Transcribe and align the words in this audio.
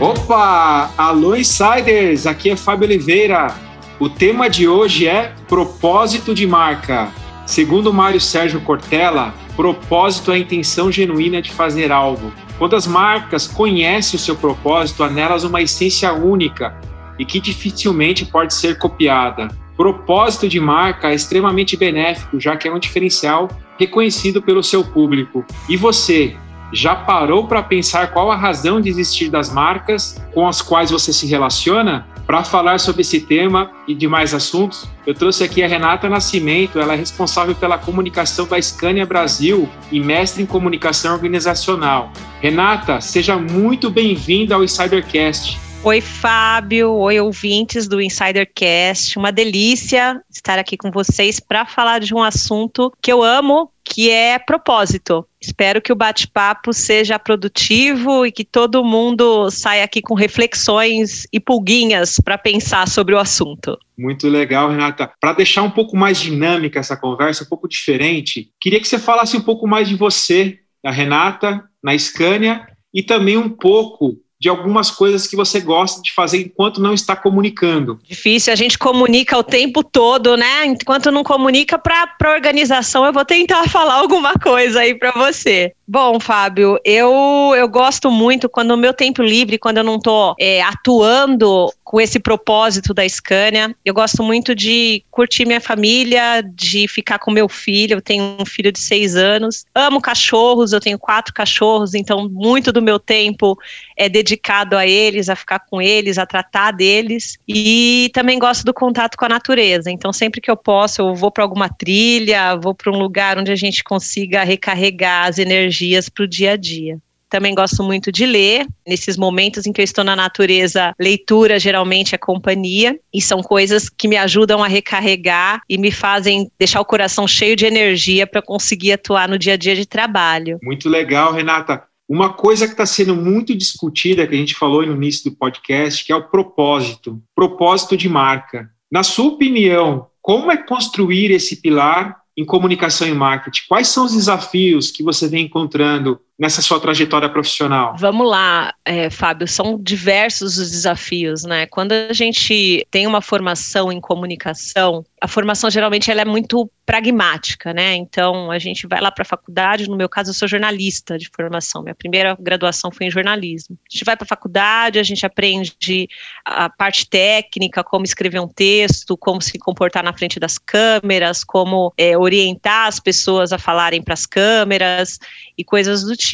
Opa! 0.00 0.92
Alô, 0.96 1.34
Insiders! 1.34 2.24
Aqui 2.24 2.50
é 2.50 2.56
Fábio 2.56 2.86
Oliveira. 2.86 3.52
O 3.98 4.08
tema 4.08 4.48
de 4.48 4.68
hoje 4.68 5.08
é 5.08 5.34
propósito 5.48 6.32
de 6.32 6.46
marca. 6.46 7.08
Segundo 7.44 7.92
Mário 7.92 8.20
Sérgio 8.20 8.60
Cortella, 8.60 9.34
propósito 9.56 10.30
é 10.30 10.36
a 10.36 10.38
intenção 10.38 10.92
genuína 10.92 11.42
de 11.42 11.50
fazer 11.50 11.90
algo. 11.90 12.32
Quando 12.58 12.76
as 12.76 12.86
marcas 12.86 13.48
conhecem 13.48 14.16
o 14.16 14.22
seu 14.22 14.36
propósito, 14.36 15.02
há 15.02 15.10
nelas 15.10 15.42
uma 15.42 15.60
essência 15.60 16.12
única 16.12 16.80
e 17.18 17.24
que 17.24 17.40
dificilmente 17.40 18.24
pode 18.24 18.54
ser 18.54 18.78
copiada. 18.78 19.48
Propósito 19.76 20.48
de 20.48 20.60
marca 20.60 21.10
é 21.10 21.14
extremamente 21.16 21.76
benéfico, 21.76 22.38
já 22.38 22.56
que 22.56 22.68
é 22.68 22.72
um 22.72 22.78
diferencial 22.78 23.48
reconhecido 23.76 24.40
pelo 24.40 24.62
seu 24.62 24.84
público. 24.84 25.44
E 25.68 25.76
você, 25.76 26.36
já 26.72 26.94
parou 26.94 27.46
para 27.46 27.62
pensar 27.62 28.12
qual 28.12 28.30
a 28.30 28.36
razão 28.36 28.80
de 28.80 28.88
existir 28.88 29.28
das 29.28 29.52
marcas 29.52 30.20
com 30.34 30.46
as 30.46 30.60
quais 30.60 30.90
você 30.90 31.12
se 31.12 31.26
relaciona? 31.26 32.06
Para 32.26 32.44
falar 32.44 32.78
sobre 32.78 33.00
esse 33.00 33.20
tema 33.20 33.70
e 33.86 33.94
demais 33.94 34.34
assuntos, 34.34 34.86
eu 35.06 35.14
trouxe 35.14 35.42
aqui 35.44 35.62
a 35.62 35.66
Renata 35.66 36.10
Nascimento, 36.10 36.78
ela 36.78 36.92
é 36.92 36.96
responsável 36.96 37.54
pela 37.54 37.78
comunicação 37.78 38.46
da 38.46 38.60
Scania 38.60 39.06
Brasil 39.06 39.66
e 39.90 39.98
mestre 39.98 40.42
em 40.42 40.46
comunicação 40.46 41.14
organizacional. 41.14 42.12
Renata, 42.42 43.00
seja 43.00 43.38
muito 43.38 43.88
bem-vinda 43.88 44.54
ao 44.54 44.62
Insidercast. 44.62 45.58
Oi, 45.82 46.00
Fábio. 46.00 46.92
Oi, 46.92 47.18
ouvintes 47.20 47.88
do 47.88 48.00
Insidercast. 48.00 49.18
Uma 49.18 49.32
delícia 49.32 50.20
estar 50.30 50.58
aqui 50.58 50.76
com 50.76 50.90
vocês 50.90 51.40
para 51.40 51.64
falar 51.64 52.00
de 52.00 52.14
um 52.14 52.22
assunto 52.22 52.92
que 53.00 53.10
eu 53.10 53.22
amo, 53.22 53.70
que 53.84 54.10
é 54.10 54.38
propósito. 54.38 55.26
Espero 55.40 55.80
que 55.80 55.92
o 55.92 55.96
bate-papo 55.96 56.72
seja 56.72 57.18
produtivo 57.18 58.26
e 58.26 58.32
que 58.32 58.44
todo 58.44 58.84
mundo 58.84 59.50
saia 59.50 59.84
aqui 59.84 60.02
com 60.02 60.14
reflexões 60.14 61.26
e 61.32 61.38
pulguinhas 61.38 62.16
para 62.22 62.36
pensar 62.36 62.88
sobre 62.88 63.14
o 63.14 63.18
assunto. 63.18 63.78
Muito 63.96 64.28
legal, 64.28 64.70
Renata. 64.70 65.10
Para 65.20 65.32
deixar 65.34 65.62
um 65.62 65.70
pouco 65.70 65.96
mais 65.96 66.18
dinâmica 66.18 66.80
essa 66.80 66.96
conversa, 66.96 67.44
um 67.44 67.48
pouco 67.48 67.68
diferente, 67.68 68.50
queria 68.60 68.80
que 68.80 68.88
você 68.88 68.98
falasse 68.98 69.36
um 69.36 69.40
pouco 69.40 69.66
mais 69.66 69.88
de 69.88 69.94
você, 69.94 70.58
da 70.82 70.90
Renata, 70.90 71.64
na 71.82 71.96
Scania, 71.96 72.66
e 72.92 73.02
também 73.02 73.36
um 73.36 73.48
pouco 73.48 74.16
de 74.40 74.48
algumas 74.48 74.90
coisas 74.90 75.26
que 75.26 75.34
você 75.34 75.60
gosta 75.60 76.00
de 76.00 76.12
fazer 76.12 76.40
enquanto 76.40 76.80
não 76.80 76.94
está 76.94 77.16
comunicando. 77.16 77.98
Difícil, 78.08 78.52
a 78.52 78.56
gente 78.56 78.78
comunica 78.78 79.36
o 79.36 79.42
tempo 79.42 79.82
todo, 79.82 80.36
né? 80.36 80.64
Enquanto 80.66 81.10
não 81.10 81.24
comunica 81.24 81.78
para 81.78 82.08
a 82.22 82.30
organização, 82.30 83.04
eu 83.04 83.12
vou 83.12 83.24
tentar 83.24 83.66
falar 83.70 83.94
alguma 83.94 84.34
coisa 84.34 84.80
aí 84.80 84.94
para 84.94 85.10
você. 85.12 85.72
Bom, 85.86 86.20
Fábio, 86.20 86.78
eu, 86.84 87.54
eu 87.56 87.66
gosto 87.66 88.10
muito 88.10 88.48
quando 88.48 88.72
o 88.72 88.76
meu 88.76 88.92
tempo 88.92 89.22
livre, 89.22 89.58
quando 89.58 89.78
eu 89.78 89.84
não 89.84 89.96
estou 89.96 90.34
é, 90.38 90.62
atuando 90.62 91.72
com 91.88 91.98
esse 91.98 92.20
propósito 92.20 92.92
da 92.92 93.08
Scania, 93.08 93.74
eu 93.82 93.94
gosto 93.94 94.22
muito 94.22 94.54
de 94.54 95.02
curtir 95.10 95.46
minha 95.46 95.58
família, 95.58 96.42
de 96.42 96.86
ficar 96.86 97.18
com 97.18 97.30
meu 97.30 97.48
filho. 97.48 97.94
Eu 97.94 98.02
tenho 98.02 98.36
um 98.38 98.44
filho 98.44 98.70
de 98.70 98.78
seis 98.78 99.16
anos. 99.16 99.64
Amo 99.74 99.98
cachorros, 99.98 100.74
eu 100.74 100.80
tenho 100.80 100.98
quatro 100.98 101.32
cachorros, 101.32 101.94
então 101.94 102.28
muito 102.28 102.72
do 102.72 102.82
meu 102.82 102.98
tempo 102.98 103.58
é 103.96 104.06
dedicado 104.06 104.76
a 104.76 104.86
eles, 104.86 105.30
a 105.30 105.34
ficar 105.34 105.60
com 105.60 105.80
eles, 105.80 106.18
a 106.18 106.26
tratar 106.26 106.72
deles. 106.72 107.38
E 107.48 108.10
também 108.12 108.38
gosto 108.38 108.66
do 108.66 108.74
contato 108.74 109.16
com 109.16 109.24
a 109.24 109.30
natureza. 109.30 109.90
Então, 109.90 110.12
sempre 110.12 110.42
que 110.42 110.50
eu 110.50 110.58
posso, 110.58 111.00
eu 111.00 111.14
vou 111.14 111.30
para 111.30 111.42
alguma 111.42 111.70
trilha, 111.70 112.54
vou 112.54 112.74
para 112.74 112.92
um 112.92 112.98
lugar 112.98 113.38
onde 113.38 113.50
a 113.50 113.56
gente 113.56 113.82
consiga 113.82 114.44
recarregar 114.44 115.26
as 115.26 115.38
energias 115.38 116.10
para 116.10 116.24
o 116.24 116.28
dia 116.28 116.52
a 116.52 116.56
dia. 116.56 116.98
Também 117.28 117.54
gosto 117.54 117.82
muito 117.82 118.10
de 118.10 118.24
ler. 118.24 118.66
Nesses 118.86 119.16
momentos 119.16 119.66
em 119.66 119.72
que 119.72 119.80
eu 119.80 119.84
estou 119.84 120.02
na 120.02 120.16
natureza, 120.16 120.94
leitura 120.98 121.58
geralmente 121.58 122.14
é 122.14 122.18
companhia. 122.18 122.98
E 123.12 123.20
são 123.20 123.42
coisas 123.42 123.88
que 123.88 124.08
me 124.08 124.16
ajudam 124.16 124.62
a 124.62 124.68
recarregar 124.68 125.60
e 125.68 125.76
me 125.76 125.90
fazem 125.90 126.50
deixar 126.58 126.80
o 126.80 126.84
coração 126.84 127.28
cheio 127.28 127.54
de 127.54 127.66
energia 127.66 128.26
para 128.26 128.42
conseguir 128.42 128.92
atuar 128.92 129.28
no 129.28 129.38
dia 129.38 129.54
a 129.54 129.56
dia 129.56 129.76
de 129.76 129.86
trabalho. 129.86 130.58
Muito 130.62 130.88
legal, 130.88 131.32
Renata. 131.32 131.84
Uma 132.08 132.32
coisa 132.32 132.66
que 132.66 132.72
está 132.72 132.86
sendo 132.86 133.14
muito 133.14 133.54
discutida, 133.54 134.26
que 134.26 134.34
a 134.34 134.38
gente 134.38 134.54
falou 134.54 134.84
no 134.86 134.94
início 134.94 135.30
do 135.30 135.36
podcast, 135.36 136.02
que 136.02 136.10
é 136.10 136.16
o 136.16 136.28
propósito. 136.28 137.22
Propósito 137.34 137.98
de 137.98 138.08
marca. 138.08 138.70
Na 138.90 139.02
sua 139.02 139.26
opinião, 139.26 140.06
como 140.22 140.50
é 140.50 140.56
construir 140.56 141.30
esse 141.30 141.60
pilar 141.60 142.16
em 142.34 142.46
comunicação 142.46 143.06
e 143.06 143.12
marketing? 143.12 143.62
Quais 143.68 143.88
são 143.88 144.06
os 144.06 144.14
desafios 144.14 144.90
que 144.90 145.02
você 145.02 145.28
vem 145.28 145.44
encontrando 145.44 146.18
nessa 146.38 146.62
sua 146.62 146.78
trajetória 146.78 147.28
profissional? 147.28 147.96
Vamos 147.98 148.28
lá, 148.28 148.72
é, 148.84 149.10
Fábio, 149.10 149.48
são 149.48 149.76
diversos 149.82 150.56
os 150.56 150.70
desafios, 150.70 151.42
né? 151.42 151.66
Quando 151.66 151.92
a 151.92 152.12
gente 152.12 152.86
tem 152.90 153.06
uma 153.06 153.20
formação 153.20 153.90
em 153.90 154.00
comunicação, 154.00 155.04
a 155.20 155.26
formação 155.26 155.68
geralmente 155.68 156.10
ela 156.10 156.20
é 156.20 156.24
muito 156.24 156.70
pragmática, 156.86 157.74
né? 157.74 157.96
Então 157.96 158.50
a 158.50 158.58
gente 158.58 158.86
vai 158.86 159.00
lá 159.00 159.10
para 159.10 159.22
a 159.22 159.26
faculdade, 159.26 159.88
no 159.88 159.96
meu 159.96 160.08
caso 160.08 160.30
eu 160.30 160.34
sou 160.34 160.46
jornalista 160.46 161.18
de 161.18 161.28
formação, 161.34 161.82
minha 161.82 161.94
primeira 161.94 162.36
graduação 162.38 162.90
foi 162.90 163.08
em 163.08 163.10
jornalismo. 163.10 163.76
A 163.86 163.92
gente 163.92 164.04
vai 164.04 164.16
para 164.16 164.24
a 164.24 164.28
faculdade, 164.28 164.98
a 164.98 165.02
gente 165.02 165.26
aprende 165.26 166.08
a 166.44 166.70
parte 166.70 167.08
técnica, 167.08 167.82
como 167.82 168.04
escrever 168.04 168.40
um 168.40 168.48
texto, 168.48 169.16
como 169.16 169.42
se 169.42 169.58
comportar 169.58 170.04
na 170.04 170.12
frente 170.12 170.38
das 170.38 170.56
câmeras, 170.56 171.42
como 171.42 171.92
é, 171.98 172.16
orientar 172.16 172.86
as 172.86 173.00
pessoas 173.00 173.52
a 173.52 173.58
falarem 173.58 174.00
para 174.00 174.14
as 174.14 174.24
câmeras 174.24 175.18
e 175.58 175.64
coisas 175.64 176.04
do 176.04 176.16
tipo 176.16 176.27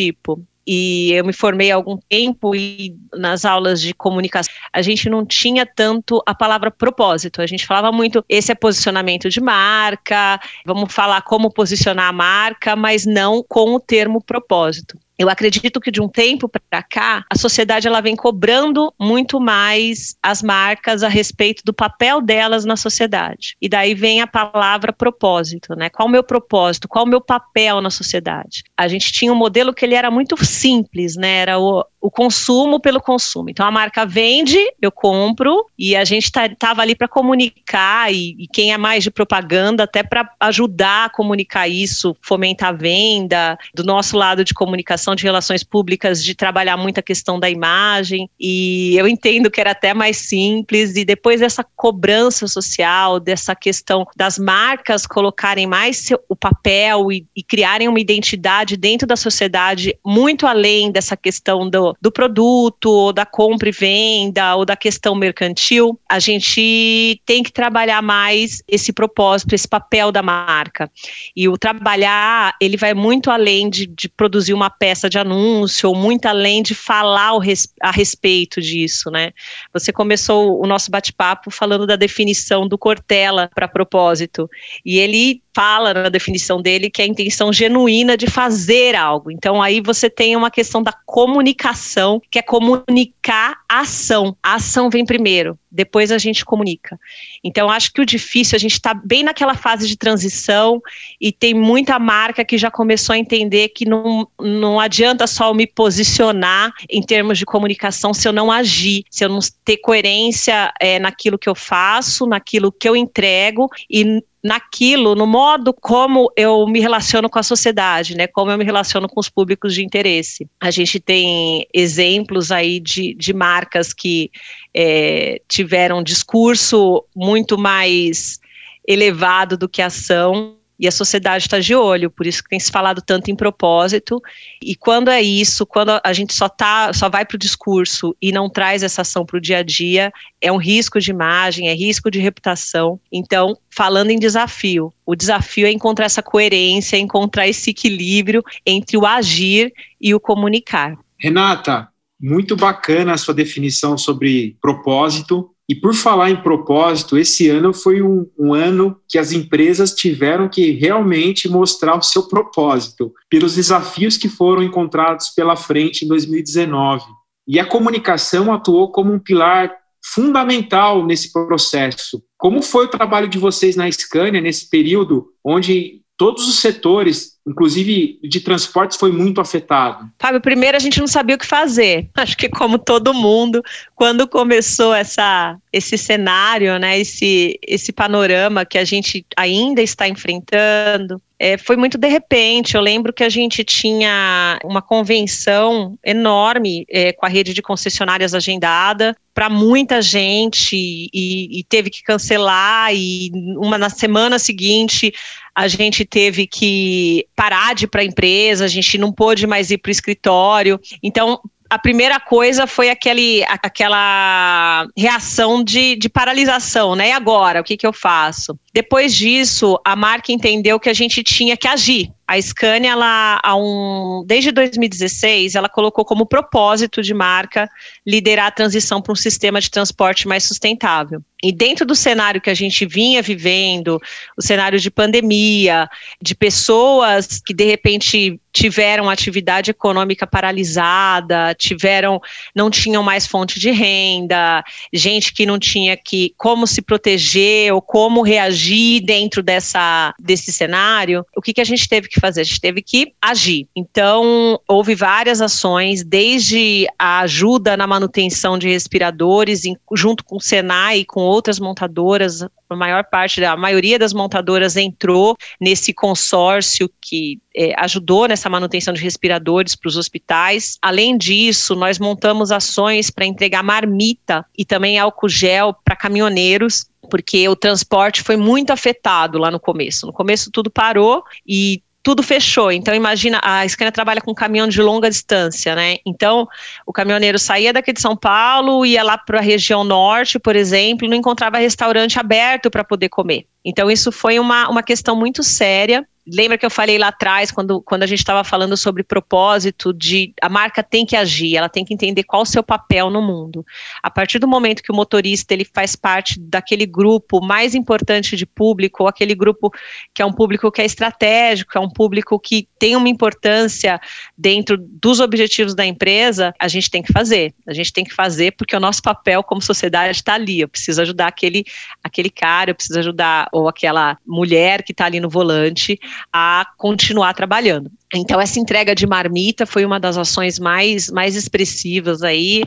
e 0.66 1.12
eu 1.12 1.25
me 1.25 1.32
formei 1.32 1.71
há 1.71 1.75
algum 1.75 1.99
tempo 2.09 2.55
e 2.55 2.97
nas 3.12 3.44
aulas 3.44 3.81
de 3.81 3.93
comunicação 3.93 4.53
a 4.72 4.81
gente 4.81 5.10
não 5.10 5.25
tinha 5.25 5.66
tanto 5.66 6.22
a 6.27 6.34
palavra 6.34 6.71
propósito. 6.71 7.43
A 7.43 7.47
gente 7.47 7.66
falava 7.66 7.93
muito 7.93 8.25
esse 8.28 8.50
é 8.50 8.55
posicionamento 8.55 9.28
de 9.28 9.41
marca, 9.41 10.41
vamos 10.65 10.93
falar 10.93 11.22
como 11.22 11.53
posicionar 11.53 12.09
a 12.09 12.12
marca, 12.12 12.75
mas 12.75 13.05
não 13.05 13.44
com 13.47 13.75
o 13.75 13.81
termo 13.81 14.22
propósito. 14.22 14.99
Eu 15.19 15.28
acredito 15.28 15.80
que 15.80 15.91
de 15.91 16.00
um 16.00 16.08
tempo 16.08 16.48
para 16.48 16.82
cá, 16.82 17.25
a 17.30 17.38
sociedade 17.38 17.86
ela 17.86 18.00
vem 18.00 18.16
cobrando 18.16 18.92
muito 18.98 19.41
mais 19.41 20.16
as 20.22 20.42
marcas 20.42 21.02
a 21.02 21.08
respeito 21.08 21.62
do 21.64 21.72
papel 21.72 22.20
delas 22.20 22.64
na 22.64 22.76
sociedade. 22.76 23.56
E 23.60 23.69
daí 23.69 23.94
vem 23.94 24.20
a 24.20 24.26
palavra 24.26 24.92
propósito, 24.92 25.75
né? 25.76 25.88
Qual 25.88 26.08
o 26.08 26.10
meu 26.10 26.22
propósito? 26.22 26.88
Qual 26.88 27.04
o 27.04 27.08
meu 27.08 27.20
papel 27.20 27.80
na 27.80 27.91
sociedade? 27.91 28.64
A 28.76 28.88
gente 28.88 29.12
tinha 29.12 29.32
um 29.32 29.36
modelo 29.36 29.72
que 29.72 29.84
ele 29.84 29.94
era 29.94 30.10
muito 30.10 30.42
simples, 30.44 31.16
né? 31.16 31.38
Era 31.38 31.58
o, 31.58 31.84
o 32.00 32.10
consumo 32.10 32.81
pelo 32.81 33.00
consumo. 33.00 33.50
Então 33.50 33.66
a 33.66 33.70
marca 33.70 34.04
vende, 34.04 34.58
eu 34.81 34.91
compro 34.91 35.64
e 35.78 35.94
a 35.96 36.04
gente 36.04 36.25
estava 36.25 36.54
tá, 36.54 36.75
ali 36.78 36.94
para 36.94 37.08
comunicar 37.08 38.12
e, 38.12 38.36
e, 38.38 38.46
quem 38.46 38.72
é 38.72 38.78
mais 38.78 39.04
de 39.04 39.10
propaganda 39.10 39.84
até 39.84 40.02
para 40.02 40.28
ajudar 40.41 41.06
a 41.06 41.08
comunicar 41.08 41.69
isso, 41.69 42.16
fomentar 42.20 42.70
a 42.70 42.72
venda, 42.72 43.58
do 43.75 43.84
nosso 43.84 44.16
lado 44.16 44.44
de 44.44 44.52
comunicação 44.52 45.03
de 45.12 45.25
relações 45.25 45.65
públicas 45.65 46.22
de 46.22 46.37
trabalhar 46.37 46.76
muito 46.76 46.98
a 46.98 47.03
questão 47.03 47.41
da 47.41 47.50
imagem 47.50 48.31
e 48.38 48.97
eu 48.97 49.09
entendo 49.09 49.50
que 49.50 49.60
era 49.60 49.72
até 49.72 49.92
mais 49.92 50.19
simples 50.19 50.94
e 50.94 51.04
depois 51.04 51.41
dessa 51.41 51.65
cobrança 51.75 52.47
social, 52.47 53.19
dessa 53.19 53.56
questão 53.56 54.06
das 54.14 54.38
marcas 54.38 55.04
colocarem 55.04 55.66
mais 55.66 55.97
seu, 55.97 56.20
o 56.28 56.37
papel 56.37 57.10
e, 57.10 57.26
e 57.34 57.43
criarem 57.43 57.88
uma 57.88 57.98
identidade 57.98 58.76
dentro 58.76 59.04
da 59.04 59.16
sociedade 59.16 59.98
muito 60.04 60.47
além 60.47 60.93
dessa 60.93 61.16
questão 61.16 61.69
do 61.69 61.97
do, 62.00 62.12
produto, 62.12 62.87
ou 62.87 63.12
da 63.12 63.25
compra 63.26 63.69
e 63.69 63.72
venda, 63.72 64.54
ou 64.54 64.64
da 64.64 64.76
questão 64.76 65.14
mercantil, 65.14 65.98
a 66.09 66.19
gente 66.19 67.20
tem 67.26 67.43
que 67.43 67.50
trabalhar 67.50 68.03
mais 68.03 68.62
esse 68.69 68.93
propósito, 68.93 69.54
esse 69.54 69.66
papel 69.66 70.12
da 70.12 70.22
marca. 70.22 70.91
E 71.34 71.48
o 71.48 71.56
trabalhar, 71.56 72.54
ele 72.60 72.76
vai 72.76 72.94
muito 72.94 73.31
além 73.31 73.69
de, 73.69 73.87
de 73.87 74.09
produzir 74.09 74.55
uma 74.55 74.70
peça 74.70 74.94
de 75.08 75.19
anúncio, 75.19 75.88
ou 75.88 75.94
muito 75.94 76.26
além 76.26 76.62
de 76.62 76.75
falar 76.75 77.32
a 77.81 77.91
respeito 77.91 78.61
disso, 78.61 79.11
né? 79.11 79.32
Você 79.73 79.93
começou 79.93 80.61
o 80.61 80.67
nosso 80.67 80.91
bate-papo 80.91 81.50
falando 81.50 81.87
da 81.87 81.96
definição 81.96 82.67
do 82.67 82.79
Cortella 82.79 83.50
para 83.55 83.69
propósito, 83.69 84.49
e 84.85 84.99
ele 84.99 85.44
fala 85.55 85.95
na 85.95 86.09
definição 86.09 86.61
dele 86.61 86.91
que 86.91 87.01
é 87.01 87.05
a 87.05 87.09
intenção 87.09 87.53
genuína 87.53 88.17
de 88.17 88.27
fazer 88.27 88.97
algo. 88.97 89.31
Então 89.31 89.62
aí 89.62 89.81
você 89.81 90.11
tem 90.11 90.37
uma 90.37 90.51
questão 90.51 90.83
da 90.83 90.93
comunicação, 90.93 92.21
que 92.31 92.39
é 92.39 92.43
comunicar 92.43 93.59
a 93.69 93.81
ação. 93.81 94.37
A 94.43 94.55
ação 94.55 94.91
vem 94.91 95.05
primeiro. 95.05 95.59
depois 95.75 96.12
a 96.12 96.19
gente 96.19 96.45
comunica. 96.45 96.99
Então, 97.43 97.69
acho 97.69 97.93
que 97.93 98.01
o 98.01 98.06
difícil, 98.06 98.55
a 98.55 98.59
gente 98.61 98.75
está 98.75 98.95
bem 98.95 99.25
naquela 99.25 99.56
fase 99.56 99.89
de 99.89 99.97
transição 99.97 100.81
e 101.21 101.33
tem 101.33 101.53
muita 101.53 101.99
marca 101.99 102.45
que 102.45 102.56
já 102.56 102.71
começou 102.71 103.12
a 103.12 103.19
entender 103.19 103.71
que 103.71 103.85
não, 103.85 104.29
não 104.41 104.79
adianta 104.79 105.27
só 105.27 105.53
me 105.53 105.67
posicionar 105.67 106.73
em 106.89 107.03
termos 107.03 107.39
de 107.39 107.45
comunicação 107.45 108.15
se 108.15 108.29
eu 108.29 108.33
não 108.33 108.53
agir, 108.53 109.05
se 109.11 109.25
eu 109.25 109.29
não 109.29 109.41
ter 109.65 109.79
coerência 109.79 110.73
é, 110.81 111.01
naquilo 111.01 111.39
que 111.39 111.49
eu 111.49 111.56
faço, 111.56 112.25
naquilo 112.25 112.71
que 112.71 112.89
eu 112.89 112.95
entrego 112.95 113.69
e 113.91 114.23
naquilo, 114.44 115.14
no 115.14 115.26
modo 115.26 115.73
como 115.73 116.31
eu 116.37 116.67
me 116.67 116.79
relaciono 116.79 117.31
com 117.31 117.38
a 117.38 117.43
sociedade, 117.43 118.14
né? 118.14 118.26
Como 118.26 118.50
eu 118.50 118.58
me 118.58 118.64
relaciono 118.64 119.08
com 119.08 119.19
os 119.19 119.31
públicos 119.31 119.73
de 119.73 119.82
interesse. 119.82 120.46
A 120.61 120.70
gente 120.70 121.00
tem 121.00 121.67
exemplos 121.73 122.52
aí 122.52 122.79
de, 122.79 123.14
de 123.14 123.32
marcas 123.32 123.94
que 123.94 124.31
é, 124.75 125.41
tiveram 125.49 126.00
um 126.00 126.02
discurso 126.02 127.02
muito 127.17 127.56
mais 127.56 128.38
elevado 128.87 129.56
do 129.56 129.67
que 129.67 129.81
ação 129.81 130.58
e 130.84 130.88
a 130.88 130.92
sociedade 130.92 131.44
está 131.44 131.58
de 131.58 131.75
olho, 131.75 132.10
por 132.10 132.26
isso 132.26 132.42
que 132.42 132.50
tem 132.50 132.60
se 132.60 132.70
falado 132.70 133.00
tanto 133.00 133.31
em 133.31 133.34
propósito. 133.34 134.20
E 134.62 134.76
quando 134.76 135.10
é 135.10 135.22
isso, 135.22 135.64
quando 135.64 135.98
a 136.04 136.12
gente 136.12 136.34
só 136.34 136.46
tá, 136.46 136.92
só 136.92 137.08
vai 137.08 137.25
para 137.25 137.36
o 137.36 137.38
discurso 137.38 138.14
e 138.20 138.31
não 138.31 138.50
traz 138.50 138.82
essa 138.82 139.00
ação 139.00 139.25
para 139.25 139.38
o 139.38 139.40
dia 139.40 139.58
a 139.58 139.62
dia, 139.62 140.12
é 140.42 140.52
um 140.52 140.58
risco 140.58 141.00
de 141.00 141.10
imagem, 141.10 141.69
é 141.69 141.75
risco 141.75 142.10
de 142.10 142.19
reputação. 142.19 143.00
Então, 143.10 143.56
falando 143.70 144.10
em 144.10 144.19
desafio, 144.19 144.92
o 145.06 145.16
desafio 145.16 145.66
é 145.66 145.72
encontrar 145.72 146.04
essa 146.04 146.22
coerência, 146.22 146.98
encontrar 146.98 147.48
esse 147.48 147.70
equilíbrio 147.70 148.42
entre 148.66 148.98
o 148.98 149.06
agir 149.06 149.72
e 149.98 150.14
o 150.14 150.20
comunicar. 150.20 150.98
Renata, 151.19 151.88
muito 152.20 152.56
bacana 152.56 153.14
a 153.14 153.19
sua 153.19 153.32
definição 153.32 153.96
sobre 153.96 154.54
propósito. 154.60 155.54
E 155.69 155.75
por 155.75 155.94
falar 155.94 156.31
em 156.31 156.43
propósito, 156.43 157.16
esse 157.16 157.49
ano 157.49 157.72
foi 157.72 158.02
um, 158.02 158.28
um, 158.38 158.52
ano 158.52 159.00
que 159.08 159.19
as 159.19 159.32
empresas 159.32 159.93
tiveram 159.93 160.49
que 160.49 160.72
realmente 160.72 161.49
mostrar 161.49 161.96
o 161.96 162.02
seu 162.02 162.28
propósito, 162.28 163.12
pelos 163.31 163.55
desafios 163.55 164.19
que 164.19 164.28
foram 164.28 164.62
encontrados 164.62 165.31
pela 165.31 165.56
frente 165.56 166.05
em 166.05 166.08
2019. 166.08 167.05
E 167.49 167.58
a 167.58 167.64
comunicação 167.64 168.52
atuou 168.52 168.93
como 168.93 169.12
um 169.12 169.19
pilar 169.19 169.75
fundamental 170.05 171.05
nesse 171.05 171.32
processo. 171.32 172.22
Como 172.37 172.60
foi 172.60 172.84
o 172.84 172.90
trabalho 172.90 173.26
de 173.26 173.38
vocês 173.38 173.75
na 173.75 173.90
Scania 173.90 174.40
nesse 174.40 174.69
período 174.69 175.28
onde 175.43 176.04
todos 176.16 176.49
os 176.49 176.58
setores 176.58 177.34
inclusive 177.46 178.19
de 178.22 178.40
transportes, 178.40 178.96
foi 178.96 179.12
muito 179.12 179.40
afetado? 179.40 180.11
Fábio, 180.19 180.40
primeiro 180.40 180.76
a 180.76 180.81
gente 180.81 180.99
não 180.99 181.06
sabia 181.06 181.37
o 181.37 181.38
que 181.38 181.46
fazer. 181.46 182.08
Acho 182.16 182.37
que 182.37 182.49
como 182.49 182.78
todo 182.78 183.12
mundo, 183.12 183.62
quando 183.94 184.26
começou 184.26 184.94
essa, 184.94 185.56
esse 185.72 185.99
cenário, 185.99 186.78
né, 186.78 186.99
esse, 186.99 187.58
esse 187.66 187.93
panorama 187.93 188.64
que 188.64 188.78
a 188.78 188.84
gente 188.84 189.25
ainda 189.37 189.82
está 189.82 190.08
enfrentando, 190.08 191.20
é, 191.44 191.58
foi 191.58 191.76
muito 191.76 191.99
de 191.99 192.08
repente. 192.08 192.75
Eu 192.75 192.81
lembro 192.81 193.12
que 193.12 193.23
a 193.23 193.29
gente 193.29 193.62
tinha 193.62 194.58
uma 194.64 194.81
convenção 194.81 195.94
enorme 196.02 196.87
é, 196.88 197.12
com 197.12 197.26
a 197.26 197.29
rede 197.29 197.52
de 197.52 197.61
concessionárias 197.61 198.32
agendada 198.32 199.14
para 199.35 199.50
muita 199.50 200.00
gente 200.00 200.75
e, 200.75 201.58
e, 201.61 201.64
teve 201.64 201.91
que 201.91 202.02
cancelar 202.02 202.94
e 202.94 203.31
uma 203.58 203.76
na 203.76 203.91
semana 203.91 204.38
seguinte 204.38 205.12
a 205.55 205.69
gente 205.69 206.05
teve 206.05 206.46
que 206.46 207.26
parar 207.37 207.75
de 207.75 207.85
ir 207.85 207.88
para 207.88 208.00
a 208.00 208.05
empresa, 208.05 208.64
a 208.64 208.69
gente 208.69 208.96
não 208.96 209.12
pôde 209.12 209.46
mais 209.46 209.70
ir 209.70 209.79
para 209.79 209.91
o 209.91 209.93
escritório. 209.93 210.81
Então, 211.02 211.41
a 211.69 211.78
primeira 211.78 212.20
coisa 212.20 212.66
foi 212.66 212.90
aquele, 212.90 213.43
aquela 213.44 214.87
reação 214.96 215.62
de, 215.62 215.96
de 215.96 216.08
paralisação, 216.08 216.94
né? 216.94 217.08
E 217.08 217.12
agora, 217.12 217.61
o 217.61 217.64
que, 217.64 217.76
que 217.76 217.87
eu 217.87 217.93
faço? 217.93 218.58
Depois 218.72 219.14
disso, 219.14 219.78
a 219.84 219.96
marca 219.96 220.32
entendeu 220.32 220.78
que 220.78 220.88
a 220.88 220.94
gente 220.94 221.22
tinha 221.22 221.56
que 221.56 221.66
agir. 221.66 222.11
A 222.26 222.41
Scania, 222.41 222.93
ela, 222.93 223.41
um, 223.55 224.25
desde 224.26 224.50
2016, 224.50 225.55
ela 225.55 225.69
colocou 225.69 226.05
como 226.05 226.25
propósito 226.25 227.03
de 227.03 227.12
marca 227.12 227.69
liderar 228.06 228.47
a 228.47 228.50
transição 228.50 229.03
para 229.03 229.12
um 229.12 229.17
sistema 229.17 229.61
de 229.61 229.71
transporte 229.71 230.26
mais 230.26 230.44
sustentável. 230.44 231.23
E 231.43 231.53
dentro 231.53 231.85
do 231.85 231.94
cenário 231.94 232.41
que 232.41 232.49
a 232.49 232.55
gente 232.55 232.87
vinha 232.87 233.21
vivendo, 233.21 234.00
o 234.35 234.41
cenário 234.41 234.81
de 234.81 234.91
pandemia, 234.91 235.87
de 236.19 236.35
pessoas 236.35 237.43
que 237.44 237.53
de 237.53 237.65
repente 237.65 238.41
tiveram 238.50 239.11
atividade 239.11 239.70
econômica 239.70 240.27
paralisada, 240.27 241.55
tiveram, 241.59 242.19
não 242.55 242.70
tinham 242.70 243.03
mais 243.03 243.27
fonte 243.27 243.61
de 243.61 243.70
renda, 243.70 244.65
gente 244.91 245.35
que 245.35 245.44
não 245.44 245.59
tinha 245.59 245.99
que 245.99 246.32
como 246.38 246.67
se 246.67 246.81
proteger 246.81 247.75
ou 247.75 247.82
como 247.82 248.23
reagir 248.23 249.05
dentro 249.05 249.43
dessa 249.43 250.15
desse 250.19 250.50
cenário, 250.50 251.27
o 251.37 251.43
que, 251.43 251.53
que 251.53 251.61
a 251.61 251.65
gente 251.65 251.87
teve 251.87 252.09
que 252.09 252.13
fazer? 252.20 252.40
A 252.40 252.44
gente 252.44 252.61
teve 252.61 252.82
que 252.82 253.12
agir. 253.20 253.69
Então, 253.75 254.61
houve 254.69 254.94
várias 254.94 255.40
ações, 255.40 256.05
desde 256.05 256.87
a 256.99 257.20
ajuda 257.20 257.76
na 257.76 257.87
manutenção 257.87 258.58
de 258.58 258.69
respiradores, 258.69 259.64
em, 259.64 259.76
junto 259.94 260.25
com 260.25 260.37
o 260.37 260.40
Senai 260.40 261.00
e 261.00 261.05
com 261.05 261.20
outras 261.20 261.58
montadoras, 261.58 262.46
a 262.69 262.76
maior 262.76 263.05
parte, 263.05 263.44
a 263.44 263.56
maioria 263.56 263.99
das 263.99 264.12
montadoras 264.12 264.76
entrou 264.76 265.37
nesse 265.61 265.93
consórcio 265.93 266.90
que 267.00 267.38
é, 267.55 267.72
ajudou 267.78 268.26
nessa 268.26 268.50
manutenção 268.50 268.93
de 268.93 269.02
respiradores 269.02 269.76
para 269.76 269.88
os 269.88 269.96
hospitais. 269.96 270.76
Além 270.82 271.17
disso, 271.17 271.75
nós 271.75 271.99
montamos 271.99 272.50
ações 272.50 273.10
para 273.10 273.26
entregar 273.26 273.62
marmita 273.62 274.44
e 274.56 274.64
também 274.64 274.99
álcool 274.99 275.28
gel 275.28 275.75
para 275.84 275.96
caminhoneiros 275.96 276.87
porque 277.10 277.49
o 277.49 277.55
transporte 277.55 278.22
foi 278.22 278.37
muito 278.37 278.70
afetado 278.70 279.38
lá 279.38 279.50
no 279.50 279.60
começo. 279.60 280.06
No 280.06 280.12
começo 280.12 280.50
tudo 280.50 280.70
parou 280.70 281.22
e 281.46 281.82
tudo 282.05 282.23
fechou. 282.23 282.71
Então, 282.71 282.95
imagina, 282.95 283.41
a 283.43 283.67
Scania 283.67 283.91
trabalha 283.91 284.21
com 284.21 284.35
caminhão 284.35 284.69
de 284.69 284.81
longa 284.83 285.09
distância, 285.09 285.75
né? 285.75 285.97
Então, 286.05 286.47
o 286.87 286.93
caminhoneiro 286.93 287.39
saía 287.39 287.73
daqui 287.73 287.95
de 287.95 288.01
São 288.01 288.15
Paulo, 288.15 288.85
ia 288.85 289.03
lá 289.03 289.17
para 289.17 289.39
a 289.39 289.43
região 289.43 289.83
norte, 289.83 290.39
por 290.39 290.55
exemplo, 290.55 291.09
não 291.09 291.17
encontrava 291.17 291.56
restaurante 291.56 292.21
aberto 292.21 292.71
para 292.71 292.85
poder 292.85 293.09
comer. 293.09 293.47
Então, 293.65 293.91
isso 293.91 294.12
foi 294.12 294.39
uma, 294.39 294.69
uma 294.69 294.83
questão 294.83 295.17
muito 295.17 295.43
séria 295.43 296.06
lembra 296.26 296.56
que 296.56 296.65
eu 296.65 296.71
falei 296.71 296.99
lá 296.99 297.09
atrás, 297.09 297.50
quando, 297.50 297.82
quando 297.82 298.03
a 298.03 298.06
gente 298.06 298.19
estava 298.19 298.43
falando 298.43 298.76
sobre 298.76 299.03
propósito, 299.03 299.93
de 299.93 300.32
a 300.41 300.49
marca 300.49 300.82
tem 300.82 301.05
que 301.05 301.17
agir, 301.17 301.56
ela 301.56 301.69
tem 301.69 301.85
que 301.85 301.93
entender 301.93 302.23
qual 302.25 302.43
o 302.43 302.47
seu 302.47 302.62
papel 302.62 303.11
no 303.11 303.21
mundo. 303.21 303.65
A 304.03 304.11
partir 304.11 304.38
do 304.38 304.49
momento 304.49 304.82
que 304.82 304.91
o 304.91 304.94
motorista 304.94 305.53
ele 305.53 305.65
faz 305.65 305.94
parte 305.94 306.41
daquele 306.41 306.87
grupo 306.87 307.44
mais 307.44 307.75
importante 307.75 308.37
de 308.37 308.47
público, 308.47 309.03
ou 309.03 309.09
aquele 309.09 309.35
grupo 309.35 309.71
que 310.15 310.23
é 310.23 310.26
um 310.26 310.32
público 310.32 310.71
que 310.73 310.81
é 310.81 310.85
estratégico, 310.85 311.76
é 311.76 311.81
um 311.81 311.91
público 311.91 312.38
que 312.38 312.69
tem 312.79 312.97
uma 312.97 313.09
importância 313.09 314.00
dentro 314.37 314.77
dos 314.79 315.20
objetivos 315.20 315.75
da 315.75 315.85
empresa, 315.85 316.55
a 316.59 316.69
gente 316.69 316.91
tem 316.91 317.03
que 317.03 317.12
fazer. 317.12 317.55
A 317.67 317.75
gente 317.75 317.93
tem 317.93 318.05
que 318.05 318.15
fazer 318.15 318.53
porque 318.56 318.75
o 318.75 318.81
nosso 318.81 319.03
papel 319.03 319.43
como 319.43 319.61
sociedade 319.61 320.12
está 320.12 320.35
ali. 320.35 320.61
Eu 320.61 320.69
preciso 320.69 321.03
ajudar 321.03 321.29
aquele, 321.29 321.65
aquele 322.03 322.31
cara, 322.31 322.70
eu 322.70 322.75
preciso 322.75 322.99
ajudar 322.99 323.49
ou 323.53 323.69
aquela 323.69 324.17
mulher 324.27 324.82
que 324.82 324.93
está 324.93 325.06
ali 325.06 325.20
no 325.20 325.29
volante 325.29 325.99
a 326.32 326.66
continuar 326.76 327.34
trabalhando. 327.34 327.90
Então, 328.14 328.40
essa 328.40 328.61
entrega 328.61 328.94
de 328.94 329.06
marmita 329.06 329.66
foi 329.66 329.84
uma 329.84 329.99
das 329.99 330.16
ações 330.16 330.58
mais, 330.58 331.10
mais 331.10 331.34
expressivas 331.34 332.22
aí 332.22 332.62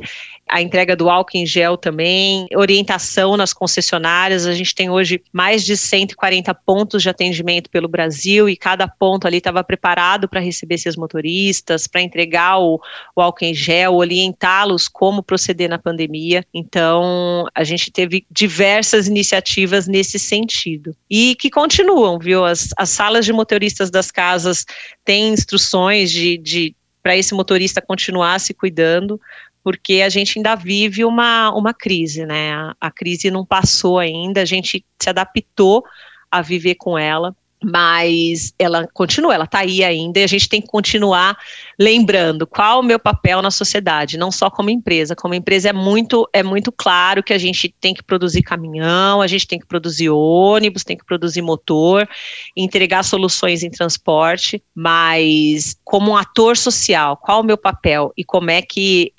a 0.49 0.61
entrega 0.61 0.95
do 0.95 1.09
álcool 1.09 1.37
em 1.37 1.45
gel 1.45 1.77
também, 1.77 2.47
orientação 2.55 3.35
nas 3.35 3.53
concessionárias. 3.53 4.45
A 4.45 4.53
gente 4.53 4.73
tem 4.73 4.89
hoje 4.89 5.21
mais 5.31 5.65
de 5.65 5.75
140 5.75 6.53
pontos 6.53 7.03
de 7.03 7.09
atendimento 7.09 7.69
pelo 7.69 7.87
Brasil 7.87 8.47
e 8.47 8.55
cada 8.55 8.87
ponto 8.87 9.27
ali 9.27 9.37
estava 9.37 9.63
preparado 9.63 10.27
para 10.27 10.39
receber 10.39 10.75
esses 10.75 10.95
motoristas, 10.95 11.85
para 11.85 12.01
entregar 12.01 12.59
o, 12.59 12.79
o 13.15 13.21
álcool 13.21 13.45
em 13.45 13.53
gel, 13.53 13.95
orientá-los 13.95 14.87
como 14.87 15.21
proceder 15.21 15.69
na 15.69 15.77
pandemia. 15.77 16.45
Então, 16.53 17.45
a 17.53 17.63
gente 17.63 17.91
teve 17.91 18.25
diversas 18.31 19.07
iniciativas 19.07 19.87
nesse 19.87 20.17
sentido. 20.17 20.95
E 21.09 21.35
que 21.35 21.49
continuam, 21.49 22.17
viu? 22.17 22.45
As, 22.45 22.69
as 22.77 22.89
salas 22.89 23.25
de 23.25 23.33
motoristas 23.33 23.91
das 23.91 24.11
casas 24.11 24.65
têm 25.03 25.33
instruções 25.37 26.11
de, 26.11 26.37
de 26.37 26.75
para 27.01 27.15
esse 27.15 27.33
motorista 27.33 27.81
continuar 27.81 28.39
se 28.39 28.53
cuidando, 28.53 29.19
porque 29.63 30.01
a 30.01 30.09
gente 30.09 30.37
ainda 30.37 30.55
vive 30.55 31.05
uma, 31.05 31.51
uma 31.51 31.73
crise, 31.73 32.25
né? 32.25 32.53
A, 32.53 32.75
a 32.81 32.91
crise 32.91 33.31
não 33.31 33.45
passou 33.45 33.99
ainda, 33.99 34.41
a 34.41 34.45
gente 34.45 34.83
se 35.01 35.09
adaptou 35.09 35.83
a 36.31 36.41
viver 36.41 36.75
com 36.75 36.97
ela. 36.97 37.35
Mas 37.63 38.53
ela 38.59 38.87
continua, 38.93 39.33
ela 39.33 39.45
está 39.45 39.59
aí 39.59 39.83
ainda 39.83 40.19
e 40.19 40.23
a 40.23 40.27
gente 40.27 40.47
tem 40.47 40.61
que 40.61 40.67
continuar 40.67 41.37
lembrando 41.79 42.45
qual 42.45 42.79
o 42.79 42.83
meu 42.83 42.99
papel 42.99 43.41
na 43.41 43.49
sociedade, 43.49 44.17
não 44.17 44.31
só 44.31 44.49
como 44.49 44.69
empresa. 44.69 45.15
Como 45.15 45.33
empresa 45.33 45.69
é 45.69 45.73
muito, 45.73 46.29
é 46.31 46.43
muito 46.43 46.71
claro 46.71 47.23
que 47.23 47.33
a 47.33 47.37
gente 47.37 47.73
tem 47.81 47.93
que 47.93 48.03
produzir 48.03 48.43
caminhão, 48.43 49.21
a 49.21 49.27
gente 49.27 49.47
tem 49.47 49.59
que 49.59 49.65
produzir 49.65 50.09
ônibus, 50.09 50.83
tem 50.83 50.97
que 50.97 51.05
produzir 51.05 51.41
motor, 51.41 52.07
entregar 52.55 53.03
soluções 53.03 53.63
em 53.63 53.71
transporte, 53.71 54.61
mas 54.75 55.75
como 55.83 56.11
um 56.11 56.17
ator 56.17 56.55
social, 56.55 57.17
qual 57.17 57.41
o 57.41 57.45
meu 57.45 57.57
papel 57.57 58.13
e 58.15 58.23
como 58.23 58.51
é 58.51 58.61
que 58.61 59.11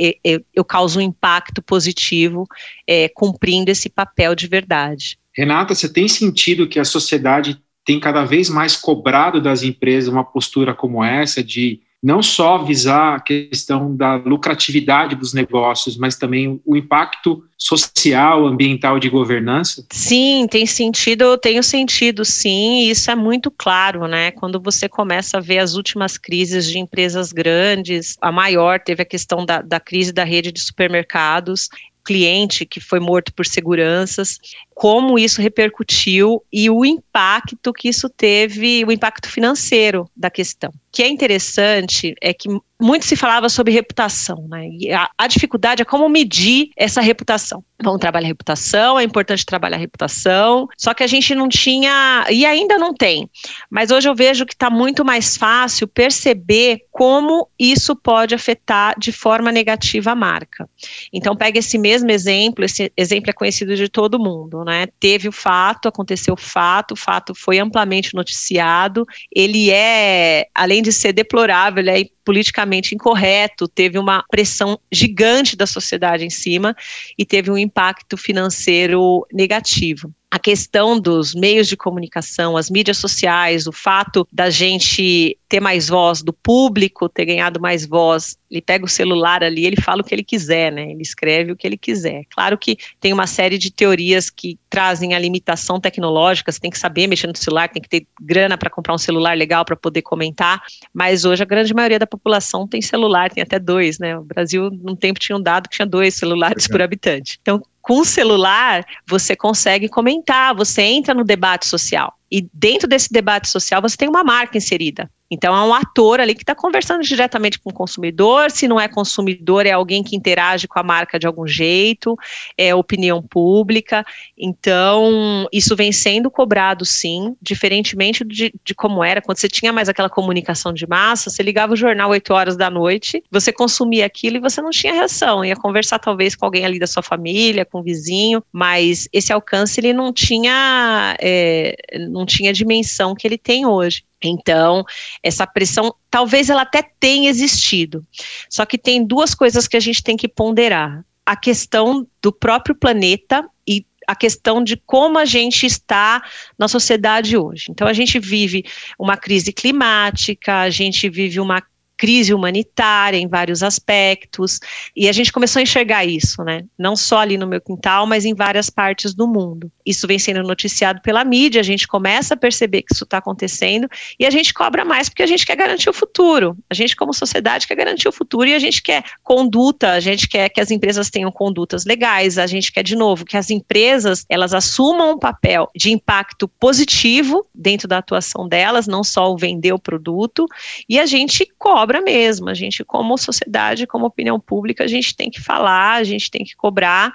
eu, 0.55 0.65
causo 0.65 1.01
um 1.01 1.03
impacto 1.03 1.61
positivo 1.61 2.47
é, 2.87 3.09
cumprindo 3.09 3.71
esse 3.71 3.89
papel 3.89 4.35
de 4.35 4.47
verdade. 4.47 5.19
Renata, 5.33 5.75
você 5.75 5.89
tem 5.89 6.09
sentido 6.09 6.69
que 6.69 6.81
a 6.81 6.85
sociedade 6.85 7.61
tem 7.89 7.99
cada 7.99 8.23
vez 8.23 8.51
mais 8.51 8.77
cobrado 8.77 9.41
das 9.41 9.63
empresas 9.63 10.13
uma 10.13 10.23
postura 10.23 10.75
como 10.75 11.03
essa 11.03 11.43
de 11.43 11.81
não 12.03 12.23
só 12.23 12.59
visar 12.59 13.17
a 13.17 13.21
questão 13.21 13.97
da 13.97 14.17
lucratividade 14.17 15.17
dos 15.17 15.33
negócios, 15.33 15.97
mas 15.97 16.15
também 16.15 16.61
o 16.67 16.77
impacto 16.77 17.43
social, 17.57 18.47
ambiental 18.47 19.01
de 19.01 19.09
governança? 19.09 19.87
Sim, 19.91 20.47
tem 20.51 20.67
sentido, 20.67 21.39
tenho 21.39 21.63
sentido 21.63 22.27
sim, 22.27 22.83
e 22.83 22.91
isso 22.91 23.11
é 23.11 23.15
muito 23.15 23.51
claro, 23.51 24.07
né? 24.07 24.33
Quando 24.33 24.61
você 24.61 24.87
começa 24.87 25.39
a 25.39 25.41
ver 25.41 25.59
as 25.59 25.75
últimas 25.75 26.19
crises 26.19 26.71
de 26.71 26.79
empresas 26.79 27.33
grandes, 27.33 28.19
a 28.21 28.31
maior 28.31 28.79
teve 28.81 29.03
a 29.03 29.07
questão 29.07 29.47
da, 29.47 29.63
da 29.63 29.81
crise 29.81 30.13
da 30.13 30.25
rede 30.25 30.53
de 30.53 30.61
supermercados, 30.61 31.71
cliente 32.09 32.65
que 32.65 32.81
foi 32.81 32.99
morto 32.99 33.35
por 33.35 33.45
seguranças, 33.45 34.39
como 34.75 35.19
isso 35.19 35.43
repercutiu 35.43 36.43
e 36.51 36.71
o 36.71 36.83
impacto 36.83 37.71
que 37.71 37.87
isso 37.87 38.09
teve, 38.09 38.83
o 38.87 38.91
impacto 38.91 39.29
financeiro 39.29 40.09
da 40.17 40.31
questão. 40.31 40.71
O 40.71 40.73
que 40.91 41.03
é 41.03 41.09
interessante 41.09 42.15
é 42.23 42.33
que 42.33 42.49
muito 42.81 43.05
se 43.05 43.17
falava 43.17 43.49
sobre 43.49 43.73
reputação, 43.73 44.47
né? 44.49 44.69
E 44.69 44.93
a, 44.93 45.11
a 45.19 45.27
dificuldade 45.27 45.83
é 45.83 45.85
como 45.85 46.09
medir 46.09 46.71
essa 46.77 47.01
reputação. 47.01 47.65
Vamos 47.83 48.01
trabalhar 48.01 48.27
a 48.27 48.29
reputação, 48.29 48.99
é 48.99 49.05
importante 49.05 49.47
trabalhar 49.47 49.77
a 49.77 49.81
reputação, 49.81 50.69
só 50.77 50.93
que 50.93 51.03
a 51.03 51.07
gente 51.07 51.33
não 51.35 51.49
tinha, 51.49 52.27
e 52.29 52.45
ainda 52.45 52.77
não 52.77 52.93
tem, 52.93 53.31
mas 53.71 53.93
hoje 53.93 54.09
eu 54.09 54.15
vejo 54.17 54.45
que 54.45 54.53
está 54.53 54.69
muito 54.69 55.05
mais 55.05 55.37
fácil 55.37 55.87
perceber 55.87 56.81
como 56.91 57.49
isso 57.57 57.95
pode 57.95 58.35
afetar 58.35 58.99
de 58.99 59.13
forma 59.13 59.53
negativa 59.53 60.11
a 60.11 60.15
marca. 60.17 60.69
Então, 61.13 61.37
pega 61.37 61.61
esse 61.61 61.79
mesmo 61.79 62.11
exemplo, 62.11 62.65
esse 62.65 62.93
exemplo 62.97 63.31
é 63.31 63.33
conhecido 63.33 63.77
de 63.77 63.89
todo 63.89 64.19
mundo, 64.19 64.65
né? 64.65 64.89
Teve 64.99 65.29
o 65.29 65.33
fato, 65.33 65.87
aconteceu 65.87 66.35
o 66.35 66.37
fato, 66.37 66.93
o 66.93 66.97
fato 66.97 67.33
foi 67.33 67.61
amplamente 67.61 68.13
noticiado, 68.15 69.07
ele 69.33 69.71
é, 69.71 70.49
além 70.53 70.83
de 70.83 70.93
ser 70.93 71.13
deplorável, 71.13 71.81
ele 71.81 71.91
é 71.91 72.05
politicamente 72.25 72.68
incorreto, 72.95 73.69
teve 73.69 73.99
uma 73.99 74.25
pressão 74.31 74.79
gigante 74.93 75.57
da 75.57 75.67
sociedade 75.67 76.25
em 76.25 76.31
cima 76.31 76.75
e 77.17 77.25
teve 77.25 77.51
um 77.51 77.59
impacto 77.59 78.17
financeiro 78.17 79.27
negativo. 79.33 80.13
A 80.31 80.39
questão 80.39 81.01
dos 81.01 81.35
meios 81.35 81.69
de 81.69 81.77
comunicação, 81.77 82.57
as 82.57 82.69
mídias 82.69 82.99
sociais, 82.99 83.67
o 83.67 83.73
fato 83.73 84.29
da 84.31 84.51
gente 84.51 85.38
ter 85.49 85.61
mais 85.61 85.89
voz, 85.89 86.23
do 86.23 86.33
público 86.33 87.09
ter 87.09 87.25
ganhado 87.25 87.61
mais 87.61 87.87
voz, 87.87 88.37
ele 88.51 88.61
pega 88.61 88.85
o 88.85 88.89
celular 88.89 89.43
ali, 89.43 89.65
ele 89.65 89.81
fala 89.81 90.03
o 90.03 90.05
que 90.05 90.15
ele 90.15 90.23
quiser, 90.23 90.71
né? 90.71 90.91
Ele 90.91 91.03
escreve 91.03 91.53
o 91.53 91.57
que 91.57 91.67
ele 91.67 91.77
quiser. 91.77 92.25
Claro 92.31 92.59
que 92.59 92.77
tem 93.01 93.13
uma 93.13 93.27
série 93.27 93.57
de 93.57 93.71
teorias 93.71 94.29
que 94.29 94.59
trazem 94.69 95.15
a 95.15 95.19
limitação 95.19 95.81
tecnológica, 95.81 96.53
você 96.53 96.61
tem 96.61 96.71
que 96.71 96.79
saber 96.79 97.07
mexer 97.07 97.27
no 97.27 97.37
celular, 97.37 97.69
tem 97.69 97.81
que 97.81 97.89
ter 97.89 98.07
grana 98.21 98.59
para 98.59 98.69
comprar 98.69 98.95
um 98.95 98.99
celular 98.99 99.37
legal 99.37 99.65
para 99.65 99.77
poder 99.77 100.03
comentar, 100.03 100.63
mas 100.93 101.25
hoje 101.25 101.43
a 101.43 101.47
grande 101.47 101.73
maioria 101.73 101.99
da 101.99 102.07
população 102.07 102.69
tem 102.69 102.83
celular, 102.83 103.31
tem 103.31 103.43
até 103.43 103.59
dois, 103.59 103.99
né? 103.99 104.19
O 104.19 104.23
Brasil, 104.23 104.71
num 104.71 104.97
tempo, 104.97 105.19
tinha 105.19 105.37
um 105.37 105.43
dado 105.43 105.69
que 105.69 105.77
tinha 105.77 105.87
dois 105.87 106.15
celulares 106.15 106.69
por 106.69 106.83
habitante. 106.83 107.39
Então, 107.41 107.63
com 107.81 108.01
o 108.01 108.05
celular, 108.05 108.85
você 109.07 109.35
consegue 109.35 109.89
comentar, 109.89 110.55
você 110.55 110.83
entra 110.83 111.15
no 111.15 111.25
debate 111.25 111.67
social. 111.67 112.18
E 112.31 112.47
dentro 112.53 112.89
desse 112.89 113.13
debate 113.13 113.49
social, 113.49 113.81
você 113.81 113.97
tem 113.97 114.09
uma 114.09 114.25
marca 114.25 114.59
inserida. 114.59 115.11
Então, 115.31 115.55
é 115.55 115.63
um 115.63 115.75
ator 115.75 116.21
ali 116.21 116.35
que 116.35 116.43
está 116.43 116.55
conversando 116.55 117.03
diretamente 117.03 117.59
com 117.59 117.71
o 117.71 117.73
consumidor. 117.73 118.51
Se 118.51 118.67
não 118.67 118.81
é 118.81 118.89
consumidor, 118.89 119.67
é 119.67 119.73
alguém 119.73 120.03
que 120.03 120.17
interage 120.17 120.67
com 120.67 120.79
a 120.79 120.83
marca 120.83 121.19
de 121.19 121.27
algum 121.27 121.47
jeito, 121.47 122.17
é 122.57 122.75
opinião 122.75 123.23
pública. 123.23 124.05
Então, 124.37 125.47
isso 125.53 125.77
vem 125.77 125.93
sendo 125.93 126.31
cobrado, 126.31 126.85
sim, 126.85 127.37
diferentemente 127.43 128.25
de, 128.25 128.53
de 128.65 128.75
como 128.75 129.05
era. 129.05 129.21
Quando 129.21 129.39
você 129.39 129.49
tinha 129.49 129.73
mais 129.73 129.89
aquela 129.89 130.09
comunicação 130.09 130.73
de 130.73 130.87
massa, 130.87 131.29
você 131.29 131.43
ligava 131.43 131.75
o 131.75 131.77
jornal 131.77 132.11
8 132.11 132.33
horas 132.33 132.57
da 132.57 132.71
noite, 132.71 133.23
você 133.31 133.53
consumia 133.53 134.07
aquilo 134.07 134.37
e 134.37 134.41
você 134.41 134.63
não 134.63 134.71
tinha 134.71 134.95
reação. 134.95 135.45
Ia 135.45 135.57
conversar, 135.57 135.99
talvez, 135.99 136.35
com 136.35 136.47
alguém 136.47 136.65
ali 136.65 136.79
da 136.79 136.87
sua 136.87 137.03
família, 137.03 137.67
com 137.67 137.83
vizinho, 137.83 138.43
mas 138.51 139.09
esse 139.13 139.31
alcance 139.31 139.79
ele 139.79 139.93
não 139.93 140.11
tinha, 140.11 141.17
é, 141.21 141.77
não 142.19 142.27
tinha 142.27 142.51
a 142.51 142.53
dimensão 142.53 143.15
que 143.15 143.27
ele 143.27 143.39
tem 143.39 143.65
hoje. 143.65 144.05
Então, 144.23 144.85
essa 145.23 145.47
pressão, 145.47 145.95
talvez 146.11 146.51
ela 146.51 146.63
até 146.63 146.83
tenha 146.83 147.31
existido. 147.31 148.05
Só 148.51 148.67
que 148.67 148.77
tem 148.77 149.05
duas 149.05 149.35
coisas 149.35 149.69
que 149.69 149.77
a 149.77 149.81
gente 149.81 150.03
tem 150.03 150.17
que 150.17 150.29
ponderar: 150.29 151.05
a 151.25 151.37
questão 151.37 152.07
do 152.21 152.33
próprio 152.33 152.75
planeta 152.75 153.49
e 153.67 153.87
a 154.07 154.17
questão 154.17 154.65
de 154.65 154.77
como 154.77 155.19
a 155.19 155.25
gente 155.25 155.67
está 155.67 156.23
na 156.59 156.67
sociedade 156.67 157.37
hoje. 157.37 157.67
Então, 157.71 157.87
a 157.87 157.93
gente 157.93 158.19
vive 158.19 158.65
uma 158.99 159.17
crise 159.17 159.53
climática, 159.53 160.63
a 160.63 160.71
gente 160.71 161.09
vive 161.09 161.39
uma 161.39 161.63
crise 161.99 162.33
humanitária 162.33 163.19
em 163.19 163.27
vários 163.27 163.63
aspectos, 163.63 164.61
e 164.97 165.09
a 165.09 165.13
gente 165.13 165.33
começou 165.33 165.59
a 165.59 165.63
enxergar 165.65 166.05
isso, 166.05 166.45
né? 166.45 166.65
Não 166.79 166.95
só 166.95 167.19
ali 167.19 167.37
no 167.37 167.47
meu 167.47 167.61
quintal, 167.61 168.07
mas 168.07 168.25
em 168.25 168.35
várias 168.35 168.71
partes 168.71 169.13
do 169.13 169.27
mundo. 169.27 169.71
Isso 169.85 170.07
vem 170.07 170.19
sendo 170.19 170.43
noticiado 170.43 171.03
pela 171.03 171.25
mídia, 171.25 171.61
a 171.61 171.65
gente 171.65 171.89
começa 171.89 172.35
a 172.35 172.37
perceber 172.37 172.83
que 172.83 172.95
isso 172.95 173.05
está 173.05 173.19
acontecendo 173.19 173.89
e 174.19 174.25
a 174.25 174.31
gente 174.31 174.55
cobra 174.55 174.85
mais 174.85 175.09
porque 175.09 175.23
a 175.23 175.27
gente 175.27 175.45
quer 175.45 175.57
garantir 175.57 175.91
o 175.91 175.93
futuro. 175.93 176.57
A 176.71 176.75
gente, 176.75 176.95
como 176.95 177.13
sociedade, 177.13 177.67
quer 177.67 177.75
garantir 177.75 178.07
o 178.07 178.13
futuro 178.13 178.49
e 178.49 178.55
a 178.55 178.59
gente 178.59 178.81
quer 178.81 179.03
conduta, 179.25 179.93
a 179.93 180.01
gente 180.01 180.29
quer 180.29 180.49
que 180.51 180.61
as 180.61 180.71
empresas 180.71 181.11
tenham 181.11 181.33
condutas 181.33 181.85
legais, 181.85 182.39
a 182.39 182.47
gente 182.47 182.71
quer, 182.71 182.85
de 182.85 182.95
novo, 182.95 183.25
que 183.25 183.37
as 183.37 183.51
empresas 183.51 184.25
elas 184.29 184.55
assumam 184.55 185.13
um 185.13 185.19
papel 185.19 185.69
de 185.75 185.91
impacto 185.91 186.47
positivo 186.47 187.45
dentro 187.55 187.89
da 187.89 187.99
atuação 187.99 188.47
delas, 188.47 188.87
não 188.87 189.03
só 189.03 189.33
o 189.33 189.37
vender 189.37 189.73
o 189.73 189.79
produto, 189.79 190.47
e 190.89 191.01
a 191.01 191.07
gente 191.07 191.51
cobra 191.59 191.88
cobra 191.89 192.03
mesmo. 192.03 192.51
A 192.51 192.55
gente, 192.55 192.85
como 192.85 193.17
sociedade, 193.17 193.87
como 193.87 194.07
opinião 194.07 194.39
pública, 194.39 194.85
a 194.85 194.87
gente 194.87 195.17
tem 195.17 195.31
que 195.31 195.41
falar, 195.41 195.95
a 195.95 196.05
gente 196.05 196.31
tem 196.31 196.45
que 196.45 196.55
cobrar. 196.55 197.13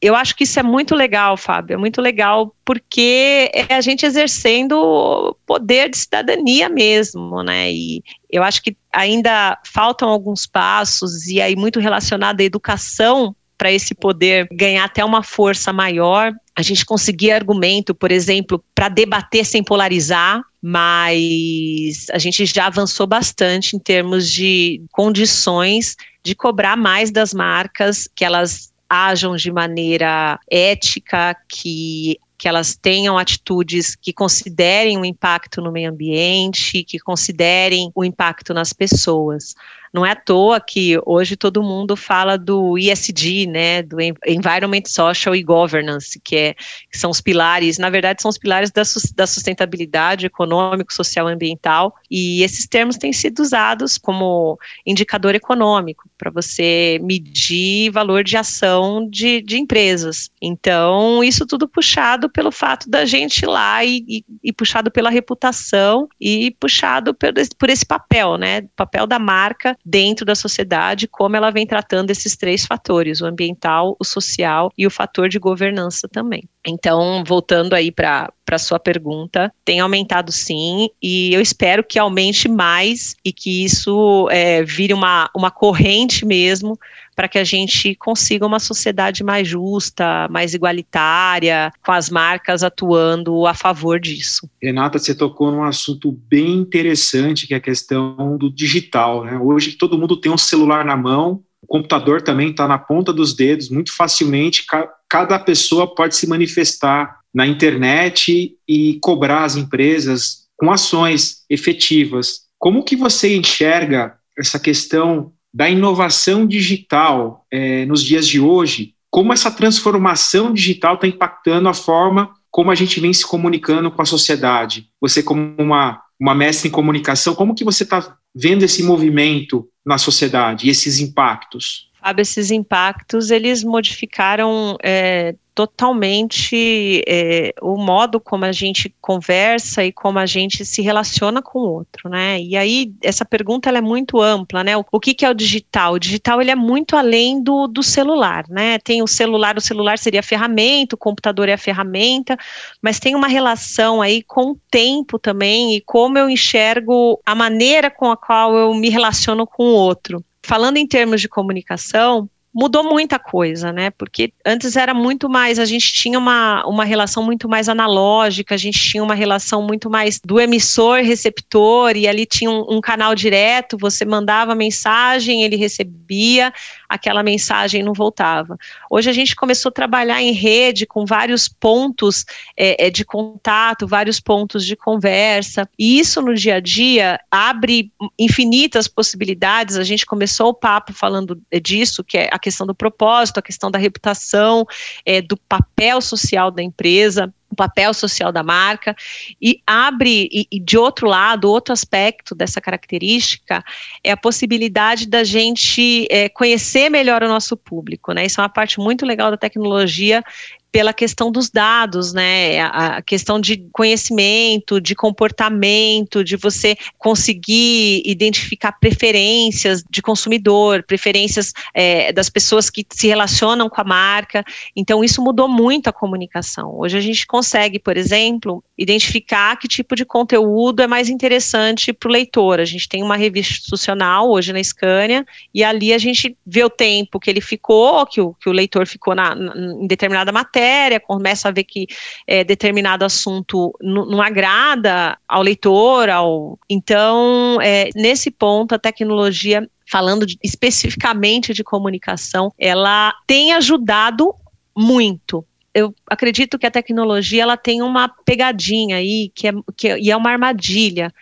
Eu 0.00 0.14
acho 0.14 0.34
que 0.36 0.44
isso 0.44 0.58
é 0.58 0.62
muito 0.62 0.94
legal, 0.94 1.36
Fábio, 1.36 1.74
é 1.74 1.76
muito 1.76 2.00
legal 2.00 2.54
porque 2.64 3.50
é 3.52 3.74
a 3.74 3.80
gente 3.80 4.06
exercendo 4.06 5.36
poder 5.46 5.88
de 5.88 5.96
cidadania 5.96 6.68
mesmo, 6.68 7.42
né? 7.42 7.72
E 7.72 8.02
eu 8.30 8.42
acho 8.42 8.62
que 8.62 8.76
ainda 8.92 9.58
faltam 9.64 10.08
alguns 10.08 10.46
passos, 10.46 11.26
e 11.26 11.40
aí 11.40 11.54
muito 11.54 11.78
relacionado 11.78 12.40
à 12.40 12.44
educação 12.44 13.34
para 13.62 13.70
esse 13.70 13.94
poder 13.94 14.48
ganhar 14.50 14.82
até 14.82 15.04
uma 15.04 15.22
força 15.22 15.72
maior, 15.72 16.32
a 16.56 16.62
gente 16.62 16.84
conseguir 16.84 17.30
argumento, 17.30 17.94
por 17.94 18.10
exemplo, 18.10 18.60
para 18.74 18.88
debater 18.88 19.46
sem 19.46 19.62
polarizar, 19.62 20.42
mas 20.60 22.08
a 22.10 22.18
gente 22.18 22.44
já 22.44 22.66
avançou 22.66 23.06
bastante 23.06 23.76
em 23.76 23.78
termos 23.78 24.28
de 24.28 24.82
condições 24.90 25.94
de 26.24 26.34
cobrar 26.34 26.76
mais 26.76 27.12
das 27.12 27.32
marcas, 27.32 28.08
que 28.12 28.24
elas 28.24 28.72
ajam 28.90 29.36
de 29.36 29.52
maneira 29.52 30.40
ética, 30.50 31.36
que 31.48 32.18
que 32.36 32.48
elas 32.48 32.74
tenham 32.74 33.16
atitudes 33.16 33.94
que 33.94 34.12
considerem 34.12 34.98
o 34.98 35.04
impacto 35.04 35.62
no 35.62 35.70
meio 35.70 35.88
ambiente, 35.88 36.82
que 36.82 36.98
considerem 36.98 37.92
o 37.94 38.04
impacto 38.04 38.52
nas 38.52 38.72
pessoas. 38.72 39.54
Não 39.92 40.06
é 40.06 40.12
à 40.12 40.16
toa 40.16 40.58
que 40.58 40.98
hoje 41.04 41.36
todo 41.36 41.62
mundo 41.62 41.94
fala 41.96 42.38
do 42.38 42.78
ESG, 42.78 43.46
né, 43.46 43.82
do 43.82 44.00
Environment, 44.00 44.82
Social 44.86 45.36
e 45.36 45.42
Governance, 45.42 46.18
que, 46.18 46.34
é, 46.34 46.54
que 46.90 46.96
são 46.96 47.10
os 47.10 47.20
pilares, 47.20 47.76
na 47.76 47.90
verdade 47.90 48.22
são 48.22 48.30
os 48.30 48.38
pilares 48.38 48.70
da, 48.70 48.82
da 49.14 49.26
sustentabilidade 49.26 50.24
econômico, 50.24 50.94
social 50.94 51.28
e 51.28 51.34
ambiental, 51.34 51.94
e 52.10 52.42
esses 52.42 52.66
termos 52.66 52.96
têm 52.96 53.12
sido 53.12 53.40
usados 53.40 53.98
como 53.98 54.58
indicador 54.86 55.34
econômico, 55.34 56.08
para 56.16 56.30
você 56.30 56.98
medir 57.02 57.90
valor 57.90 58.24
de 58.24 58.36
ação 58.36 59.06
de, 59.10 59.42
de 59.42 59.58
empresas. 59.58 60.30
Então, 60.40 61.22
isso 61.22 61.46
tudo 61.46 61.68
puxado 61.68 62.30
pelo 62.30 62.50
fato 62.50 62.88
da 62.88 63.04
gente 63.04 63.40
ir 63.42 63.46
lá 63.46 63.84
e, 63.84 64.04
e, 64.08 64.24
e 64.44 64.52
puxado 64.52 64.90
pela 64.90 65.10
reputação 65.10 66.08
e 66.18 66.56
puxado 66.58 67.12
por, 67.12 67.32
por 67.58 67.68
esse 67.68 67.84
papel, 67.84 68.38
né, 68.38 68.62
papel 68.74 69.06
da 69.06 69.18
marca 69.18 69.76
dentro 69.84 70.24
da 70.24 70.34
sociedade, 70.34 71.08
como 71.08 71.36
ela 71.36 71.50
vem 71.50 71.66
tratando 71.66 72.10
esses 72.10 72.36
três 72.36 72.64
fatores: 72.64 73.20
o 73.20 73.26
ambiental, 73.26 73.96
o 73.98 74.04
social 74.04 74.70
e 74.76 74.86
o 74.86 74.90
fator 74.90 75.28
de 75.28 75.38
governança 75.38 76.08
também. 76.08 76.44
Então, 76.66 77.24
voltando 77.26 77.74
aí 77.74 77.90
para 77.90 78.32
a 78.50 78.58
sua 78.58 78.78
pergunta, 78.78 79.52
tem 79.64 79.80
aumentado 79.80 80.30
sim, 80.30 80.88
e 81.02 81.34
eu 81.34 81.40
espero 81.40 81.82
que 81.82 81.98
aumente 81.98 82.48
mais 82.48 83.16
e 83.24 83.32
que 83.32 83.64
isso 83.64 84.28
é, 84.30 84.62
vire 84.62 84.94
uma, 84.94 85.28
uma 85.34 85.50
corrente 85.50 86.24
mesmo 86.24 86.78
para 87.14 87.28
que 87.28 87.38
a 87.38 87.44
gente 87.44 87.94
consiga 87.94 88.46
uma 88.46 88.58
sociedade 88.58 89.22
mais 89.22 89.46
justa, 89.46 90.28
mais 90.30 90.54
igualitária, 90.54 91.72
com 91.84 91.92
as 91.92 92.08
marcas 92.08 92.62
atuando 92.62 93.46
a 93.46 93.54
favor 93.54 94.00
disso. 94.00 94.48
Renata, 94.62 94.98
você 94.98 95.14
tocou 95.14 95.50
num 95.50 95.64
assunto 95.64 96.12
bem 96.12 96.54
interessante, 96.54 97.46
que 97.46 97.54
é 97.54 97.58
a 97.58 97.60
questão 97.60 98.36
do 98.36 98.50
digital. 98.50 99.24
Né? 99.24 99.38
Hoje 99.38 99.72
todo 99.72 99.98
mundo 99.98 100.20
tem 100.20 100.32
um 100.32 100.38
celular 100.38 100.84
na 100.84 100.96
mão, 100.96 101.42
o 101.60 101.66
computador 101.66 102.20
também 102.22 102.50
está 102.50 102.66
na 102.66 102.78
ponta 102.78 103.12
dos 103.12 103.34
dedos, 103.34 103.70
muito 103.70 103.94
facilmente 103.94 104.66
cada 105.08 105.38
pessoa 105.38 105.94
pode 105.94 106.16
se 106.16 106.26
manifestar 106.26 107.20
na 107.32 107.46
internet 107.46 108.56
e 108.66 108.98
cobrar 109.00 109.44
as 109.44 109.56
empresas 109.56 110.48
com 110.56 110.70
ações 110.70 111.44
efetivas. 111.48 112.42
Como 112.58 112.82
que 112.82 112.96
você 112.96 113.36
enxerga 113.36 114.14
essa 114.38 114.58
questão 114.58 115.32
da 115.52 115.68
inovação 115.68 116.46
digital 116.46 117.46
é, 117.50 117.84
nos 117.86 118.02
dias 118.02 118.26
de 118.26 118.40
hoje? 118.40 118.94
Como 119.10 119.32
essa 119.32 119.50
transformação 119.50 120.52
digital 120.52 120.94
está 120.94 121.06
impactando 121.06 121.68
a 121.68 121.74
forma 121.74 122.30
como 122.52 122.70
a 122.70 122.74
gente 122.74 123.00
vem 123.00 123.12
se 123.12 123.26
comunicando 123.26 123.90
com 123.90 124.02
a 124.02 124.04
sociedade? 124.04 124.86
Você 125.00 125.22
como 125.22 125.54
uma, 125.58 126.02
uma 126.20 126.34
mestre 126.34 126.68
em 126.68 126.70
comunicação, 126.70 127.34
como 127.34 127.54
que 127.54 127.64
você 127.64 127.82
está 127.82 128.14
vendo 128.34 128.62
esse 128.62 128.82
movimento 128.82 129.66
na 129.84 129.96
sociedade 129.96 130.66
e 130.66 130.70
esses 130.70 131.00
impactos? 131.00 131.90
Fábio, 132.02 132.22
esses 132.22 132.50
impactos, 132.50 133.30
eles 133.30 133.62
modificaram 133.62 134.76
é, 134.82 135.34
totalmente 135.54 137.02
é, 137.06 137.52
o 137.60 137.76
modo 137.76 138.18
como 138.18 138.44
a 138.44 138.52
gente 138.52 138.94
conversa 139.00 139.84
e 139.84 139.92
como 139.92 140.18
a 140.18 140.26
gente 140.26 140.64
se 140.64 140.80
relaciona 140.80 141.42
com 141.42 141.58
o 141.58 141.70
outro, 141.70 142.08
né? 142.08 142.40
E 142.40 142.56
aí 142.56 142.92
essa 143.02 143.24
pergunta 143.24 143.70
é 143.70 143.80
muito 143.80 144.20
ampla, 144.20 144.64
né? 144.64 144.76
O, 144.76 144.84
o 144.90 144.98
que, 144.98 145.14
que 145.14 145.24
é 145.24 145.30
o 145.30 145.34
digital? 145.34 145.94
O 145.94 145.98
digital 145.98 146.40
ele 146.40 146.50
é 146.50 146.54
muito 146.56 146.96
além 146.96 147.42
do, 147.42 147.66
do 147.66 147.82
celular, 147.82 148.44
né? 148.48 148.78
Tem 148.78 149.02
o 149.02 149.06
celular, 149.06 149.56
o 149.56 149.60
celular 149.60 149.98
seria 149.98 150.20
a 150.20 150.24
ferramenta, 150.24 150.94
o 150.94 150.98
computador 150.98 151.48
é 151.48 151.52
a 151.52 151.58
ferramenta, 151.58 152.36
mas 152.80 152.98
tem 152.98 153.14
uma 153.14 153.28
relação 153.28 154.00
aí 154.00 154.22
com 154.22 154.52
o 154.52 154.58
tempo 154.70 155.18
também 155.18 155.76
e 155.76 155.80
como 155.82 156.18
eu 156.18 156.30
enxergo 156.30 157.20
a 157.26 157.34
maneira 157.34 157.90
com 157.90 158.10
a 158.10 158.16
qual 158.16 158.56
eu 158.56 158.74
me 158.74 158.88
relaciono 158.88 159.46
com 159.46 159.64
o 159.64 159.74
outro. 159.74 160.24
Falando 160.44 160.76
em 160.76 160.86
termos 160.86 161.20
de 161.20 161.28
comunicação, 161.28 162.28
mudou 162.54 162.84
muita 162.84 163.18
coisa, 163.18 163.72
né? 163.72 163.90
Porque 163.90 164.32
antes 164.44 164.76
era 164.76 164.92
muito 164.92 165.28
mais, 165.28 165.58
a 165.58 165.64
gente 165.64 165.92
tinha 165.92 166.18
uma, 166.18 166.64
uma 166.66 166.84
relação 166.84 167.22
muito 167.22 167.48
mais 167.48 167.68
analógica, 167.68 168.54
a 168.54 168.58
gente 168.58 168.78
tinha 168.78 169.02
uma 169.02 169.14
relação 169.14 169.62
muito 169.62 169.88
mais 169.88 170.20
do 170.22 170.38
emissor-receptor, 170.38 171.96
e 171.96 172.06
ali 172.06 172.26
tinha 172.26 172.50
um, 172.50 172.76
um, 172.76 172.80
canal 172.80 173.14
direto, 173.14 173.78
você 173.78 174.04
mandava 174.04 174.54
mensagem, 174.54 175.42
ele 175.42 175.56
recebia, 175.56 176.52
aquela 176.92 177.22
mensagem 177.22 177.82
não 177.82 177.94
voltava. 177.94 178.58
Hoje 178.90 179.08
a 179.08 179.14
gente 179.14 179.34
começou 179.34 179.70
a 179.70 179.72
trabalhar 179.72 180.20
em 180.20 180.32
rede 180.32 180.84
com 180.84 181.06
vários 181.06 181.48
pontos 181.48 182.26
é, 182.54 182.86
é 182.86 182.90
de 182.90 183.02
contato, 183.02 183.86
vários 183.86 184.20
pontos 184.20 184.66
de 184.66 184.76
conversa, 184.76 185.66
e 185.78 185.98
isso 185.98 186.20
no 186.20 186.34
dia 186.34 186.56
a 186.56 186.60
dia 186.60 187.18
abre 187.30 187.90
infinitas 188.18 188.86
possibilidades. 188.86 189.78
A 189.78 189.84
gente 189.84 190.04
começou 190.04 190.48
o 190.48 190.54
papo 190.54 190.92
falando 190.92 191.40
disso, 191.62 192.04
que 192.04 192.18
é 192.18 192.28
a 192.30 192.38
questão 192.38 192.66
do 192.66 192.74
propósito, 192.74 193.38
a 193.38 193.42
questão 193.42 193.70
da 193.70 193.78
reputação, 193.78 194.66
é, 195.06 195.22
do 195.22 195.38
papel 195.38 196.02
social 196.02 196.50
da 196.50 196.62
empresa 196.62 197.32
o 197.52 197.56
papel 197.56 197.92
social 197.92 198.32
da 198.32 198.42
marca 198.42 198.96
e 199.40 199.60
abre 199.66 200.28
e, 200.32 200.46
e, 200.50 200.58
de 200.58 200.78
outro 200.78 201.06
lado 201.06 201.50
outro 201.50 201.72
aspecto 201.72 202.34
dessa 202.34 202.60
característica 202.60 203.62
é 204.02 204.10
a 204.10 204.16
possibilidade 204.16 205.06
da 205.06 205.22
gente 205.22 206.06
é, 206.10 206.28
conhecer 206.30 206.88
melhor 206.88 207.22
o 207.22 207.28
nosso 207.28 207.56
público, 207.56 208.12
né? 208.12 208.24
Isso 208.24 208.40
é 208.40 208.42
uma 208.42 208.48
parte 208.48 208.80
muito 208.80 209.04
legal 209.04 209.30
da 209.30 209.36
tecnologia 209.36 210.24
pela 210.72 210.94
questão 210.94 211.30
dos 211.30 211.50
dados, 211.50 212.14
né? 212.14 212.60
A 212.62 213.02
questão 213.02 213.38
de 213.38 213.58
conhecimento, 213.70 214.80
de 214.80 214.94
comportamento, 214.94 216.24
de 216.24 216.34
você 216.34 216.74
conseguir 216.98 218.02
identificar 218.06 218.72
preferências 218.72 219.84
de 219.88 220.00
consumidor, 220.00 220.82
preferências 220.82 221.52
é, 221.74 222.10
das 222.10 222.30
pessoas 222.30 222.70
que 222.70 222.86
se 222.90 223.06
relacionam 223.06 223.68
com 223.68 223.82
a 223.82 223.84
marca. 223.84 224.42
Então, 224.74 225.04
isso 225.04 225.22
mudou 225.22 225.46
muito 225.46 225.88
a 225.88 225.92
comunicação. 225.92 226.74
Hoje 226.78 226.96
a 226.96 227.02
gente 227.02 227.26
consegue, 227.26 227.78
por 227.78 227.98
exemplo, 227.98 228.64
identificar 228.78 229.56
que 229.58 229.68
tipo 229.68 229.94
de 229.94 230.06
conteúdo 230.06 230.80
é 230.80 230.86
mais 230.86 231.10
interessante 231.10 231.92
para 231.92 232.08
o 232.08 232.12
leitor. 232.12 232.58
A 232.58 232.64
gente 232.64 232.88
tem 232.88 233.02
uma 233.02 233.16
revista 233.16 233.52
institucional 233.52 234.30
hoje 234.30 234.54
na 234.54 234.64
Scania 234.64 235.26
e 235.54 235.62
ali 235.62 235.92
a 235.92 235.98
gente 235.98 236.34
vê 236.46 236.64
o 236.64 236.70
tempo 236.70 237.20
que 237.20 237.28
ele 237.28 237.42
ficou, 237.42 238.06
que 238.06 238.22
o, 238.22 238.32
que 238.32 238.48
o 238.48 238.52
leitor 238.52 238.86
ficou 238.86 239.14
na, 239.14 239.34
na, 239.34 239.54
em 239.54 239.86
determinada 239.86 240.32
matéria 240.32 240.61
matéria, 240.62 241.00
começa 241.00 241.48
a 241.48 241.50
ver 241.50 241.64
que 241.64 241.86
é, 242.26 242.44
determinado 242.44 243.04
assunto 243.04 243.72
não 243.80 244.22
agrada 244.22 245.18
ao 245.28 245.42
leitor, 245.42 246.08
ao 246.08 246.58
então 246.70 247.58
é, 247.60 247.90
nesse 247.94 248.30
ponto 248.30 248.74
a 248.74 248.78
tecnologia 248.78 249.68
falando 249.90 250.24
de, 250.24 250.38
especificamente 250.42 251.52
de 251.52 251.64
comunicação, 251.64 252.52
ela 252.58 253.12
tem 253.26 253.52
ajudado 253.52 254.34
muito. 254.74 255.44
Eu 255.74 255.94
acredito 256.08 256.58
que 256.58 256.66
a 256.66 256.70
tecnologia 256.70 257.42
ela 257.42 257.56
tem 257.56 257.82
uma 257.82 258.08
pegadinha 258.24 258.96
aí 258.96 259.30
que 259.34 259.48
é, 259.48 259.52
que 259.76 259.88
é, 259.88 259.98
e 259.98 260.10
é 260.10 260.16
uma 260.16 260.30
armadilha, 260.30 261.12